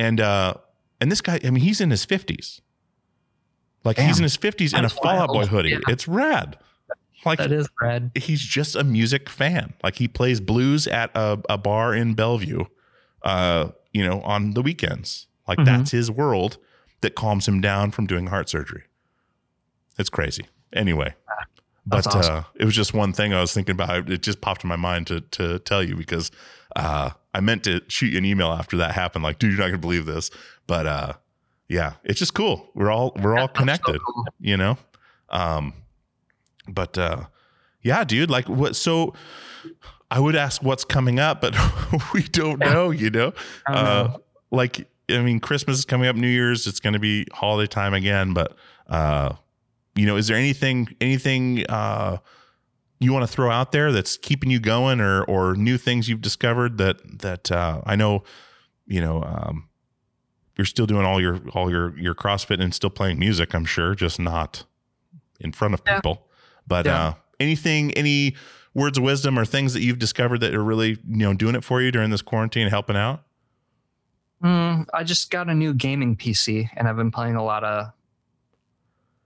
[0.00, 0.54] and uh,
[1.00, 2.60] and this guy, I mean, he's in his fifties.
[3.84, 5.70] Like he's in his fifties in a That's Fall Out Boy hoodie.
[5.70, 5.78] Yeah.
[5.88, 6.58] It's rad.
[7.24, 9.74] Like that is red he's just a music fan.
[9.82, 12.64] Like he plays blues at a, a bar in Bellevue,
[13.22, 15.26] uh, you know, on the weekends.
[15.46, 15.64] Like Mhm.
[15.66, 16.56] that's his world
[17.02, 18.84] that calms him down from doing heart surgery.
[19.98, 20.46] It's crazy.
[20.72, 21.14] Anyway,
[21.84, 22.36] but awesome.
[22.36, 24.08] uh, it was just one thing I was thinking about.
[24.08, 26.30] It just popped in my mind to to tell you because
[26.76, 29.22] uh, I meant to shoot you an email after that happened.
[29.24, 30.30] Like, dude, you're not gonna believe this,
[30.66, 31.12] but uh,
[31.68, 32.70] yeah, it's just cool.
[32.74, 34.24] We're all we're all so connected cool.
[34.40, 34.76] you know
[35.30, 35.72] um
[36.68, 37.24] but uh
[37.82, 39.14] yeah dude like what so
[40.10, 41.54] i would ask what's coming up but
[42.14, 43.32] we don't know you know
[43.66, 44.22] I uh know.
[44.50, 47.94] like i mean christmas is coming up new year's it's going to be holiday time
[47.94, 48.56] again but
[48.88, 49.34] uh
[49.94, 52.18] you know is there anything anything uh
[53.00, 56.20] you want to throw out there that's keeping you going or or new things you've
[56.20, 58.22] discovered that that uh i know
[58.86, 59.68] you know um
[60.56, 63.94] you're still doing all your all your your CrossFit and still playing music, I'm sure,
[63.94, 64.64] just not
[65.38, 65.94] in front of Yeah.
[65.94, 66.26] people.
[66.66, 67.02] But Yeah.
[67.06, 68.36] uh anything any
[68.74, 71.64] words of wisdom or things that you've discovered that are really, you know, doing it
[71.64, 73.22] for you during this quarantine helping out?
[74.44, 77.86] Mm, I just got a new gaming PC and I've been playing a lot of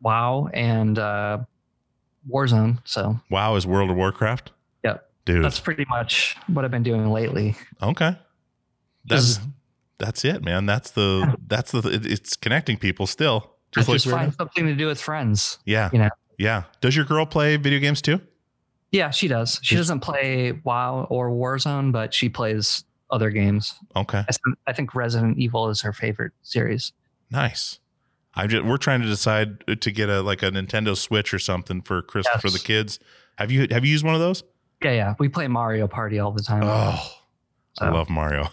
[0.03, 1.39] WoW and uh,
[2.31, 2.79] Warzone.
[2.85, 4.51] So Wow, is World of Warcraft?
[4.85, 5.09] Yep.
[5.25, 5.45] Dude.
[5.45, 7.57] that's pretty much what I've been doing lately.
[7.83, 8.17] okay.
[9.07, 9.39] That's
[9.99, 10.67] that's it, man.
[10.67, 13.51] That's the that's the it- it's connecting people still.
[13.73, 15.59] Just like just find something to do with friends.
[15.65, 15.91] Yeah.
[15.93, 16.09] you know.
[16.39, 16.65] Yeah.
[16.81, 18.21] Does your girl play video games too?
[18.93, 19.59] Yeah, she does.
[19.63, 23.75] She doesn't play WoW or Warzone, but she plays other games.
[23.97, 24.25] Okay.
[24.67, 26.93] I think Resident Evil is her favorite series.
[27.31, 27.81] Nice.
[28.37, 31.39] I just we're trying to decide uh, to get a like a Nintendo Switch or
[31.39, 32.99] something for Chris for the kids.
[33.37, 34.43] Have you have you used one of those?
[34.83, 35.15] Yeah, yeah.
[35.19, 36.63] We play Mario Party all the time.
[36.65, 37.01] Oh,
[37.81, 38.49] I love Mario.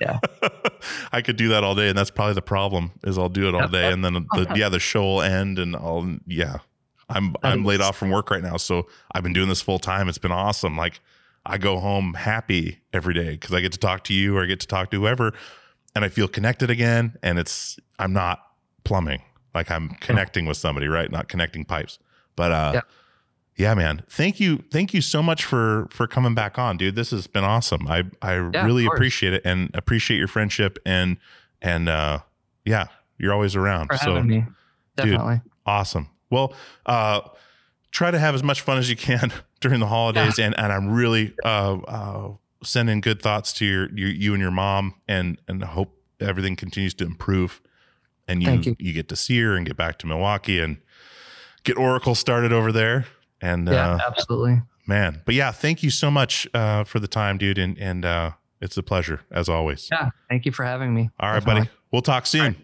[0.00, 0.18] Yeah.
[1.12, 2.92] I could do that all day, and that's probably the problem.
[3.04, 4.68] Is I'll do it all day, and then the, yeah.
[4.68, 6.58] the show will end, and I'll yeah.
[7.08, 9.78] I'm That I'm laid off from work right now, so I've been doing this full
[9.78, 10.08] time.
[10.08, 10.76] It's been awesome.
[10.76, 11.00] Like
[11.44, 14.46] I go home happy every day because I get to talk to you or I
[14.46, 15.32] get to talk to whoever
[15.94, 17.16] and I feel connected again.
[17.22, 18.40] And it's, I'm not
[18.84, 19.22] plumbing,
[19.54, 21.10] like I'm connecting with somebody, right?
[21.10, 21.98] Not connecting pipes.
[22.36, 22.80] But, uh, Yeah.
[23.56, 24.02] yeah, man.
[24.08, 24.64] Thank you.
[24.70, 26.94] Thank you so much for, for coming back on, dude.
[26.94, 27.86] This has been awesome.
[27.88, 31.16] I, I of really appreciate it and appreciate your friendship and,
[31.60, 32.20] and, uh,
[32.64, 32.86] yeah,
[33.18, 33.88] you're always around.
[33.88, 34.44] for so me.
[34.96, 35.40] Definitely.
[35.66, 36.08] awesome.
[36.30, 36.54] Well,
[36.86, 37.20] uh,
[37.90, 40.90] try to have as much fun as you can during the holidays, and and I'm
[40.90, 42.30] really uh, uh,
[42.62, 46.94] sending good thoughts to your, your you and your mom, and and hope everything continues
[46.94, 47.60] to improve,
[48.32, 48.92] and you, Thank you you.
[48.92, 50.78] get to see her and get back to Milwaukee and
[51.64, 53.06] get Oracle started over there,
[53.40, 54.62] and Yeah, uh, absolutely.
[54.86, 58.30] man, but yeah, thank you so much uh, for the time, dude, and and uh,
[58.60, 59.88] it's a pleasure as always.
[59.92, 60.10] Yeah.
[60.28, 61.10] Thank you for having me.
[61.20, 61.60] All right, Definitely.
[61.62, 62.56] buddy, we'll talk soon.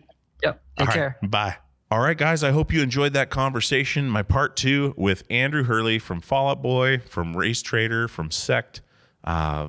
[0.43, 0.61] Yep.
[0.77, 1.16] Take All right, care.
[1.23, 1.57] Bye.
[1.90, 2.45] All right, guys.
[2.45, 4.09] I hope you enjoyed that conversation.
[4.09, 8.82] My part two with Andrew Hurley from Fall Out Boy, from Racetraitor, from Sect.
[9.24, 9.69] Uh,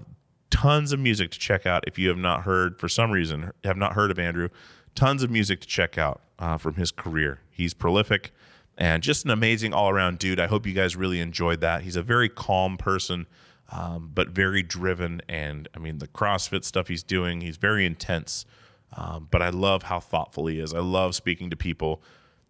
[0.52, 3.78] tons of music to check out if you have not heard, for some reason, have
[3.78, 4.50] not heard of Andrew.
[4.96, 7.40] Tons of music to check out uh, from his career.
[7.50, 8.32] He's prolific
[8.78, 10.40] and just an amazing all around dude.
[10.40, 11.84] I hope you guys really enjoyed that.
[11.84, 13.28] He's a very calm person,
[13.72, 15.22] um, but very driven.
[15.28, 18.46] And I mean, the CrossFit stuff he's doing, he's very intense.
[18.94, 20.74] Um, but I love how thoughtful he is.
[20.74, 22.02] I love speaking to people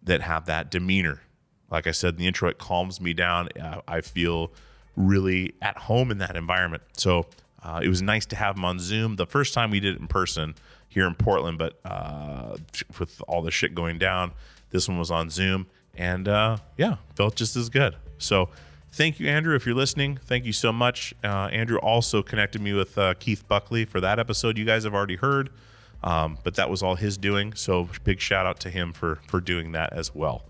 [0.04, 1.20] that have that demeanor.
[1.70, 3.48] Like I said in the intro, it calms me down.
[3.86, 4.52] I feel
[4.96, 6.82] really at home in that environment.
[6.96, 7.26] So
[7.62, 9.16] uh, it was nice to have him on Zoom.
[9.16, 10.54] The first time we did it in person
[10.90, 12.56] here in Portland, but uh,
[12.98, 14.32] with all the shit going down,
[14.70, 15.66] this one was on Zoom.
[15.96, 17.96] And uh, yeah, felt just as good.
[18.18, 18.50] So
[18.92, 19.54] thank you, Andrew.
[19.54, 21.14] If you're listening, thank you so much.
[21.24, 24.94] Uh, Andrew also connected me with uh, Keith Buckley for that episode you guys have
[24.94, 25.50] already heard.
[26.02, 27.54] Um, but that was all his doing.
[27.54, 30.44] So big shout out to him for for doing that as well.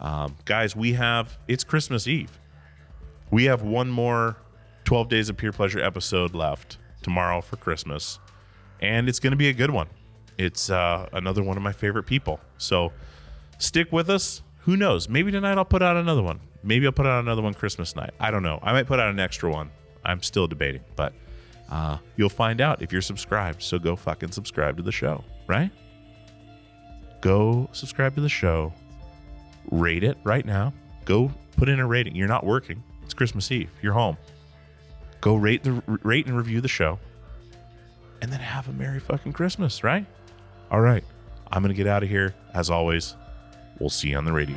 [0.00, 2.38] Um, guys, we have it's Christmas Eve.
[3.30, 4.36] We have one more
[4.84, 8.18] 12 days of peer pleasure episode left tomorrow for Christmas,
[8.80, 9.88] and it's going to be a good one.
[10.38, 12.40] It's uh, another one of my favorite people.
[12.58, 12.92] So
[13.58, 14.42] stick with us.
[14.60, 15.08] Who knows?
[15.08, 16.40] Maybe tonight I'll put out another one.
[16.62, 18.10] Maybe I'll put out another one Christmas night.
[18.18, 18.58] I don't know.
[18.62, 19.70] I might put out an extra one.
[20.04, 21.12] I'm still debating, but
[21.70, 23.62] uh, you'll find out if you're subscribed.
[23.62, 25.70] So go fucking subscribe to the show, right?
[27.20, 28.72] Go subscribe to the show.
[29.70, 30.72] Rate it right now.
[31.04, 32.14] Go put in a rating.
[32.14, 32.82] You're not working.
[33.04, 33.70] It's Christmas Eve.
[33.82, 34.16] You're home.
[35.20, 36.98] Go rate the rate and review the show,
[38.22, 40.06] and then have a merry fucking Christmas, right?
[40.70, 41.04] All right.
[41.52, 42.34] I'm gonna get out of here.
[42.54, 43.14] As always,
[43.78, 44.56] we'll see you on the radio.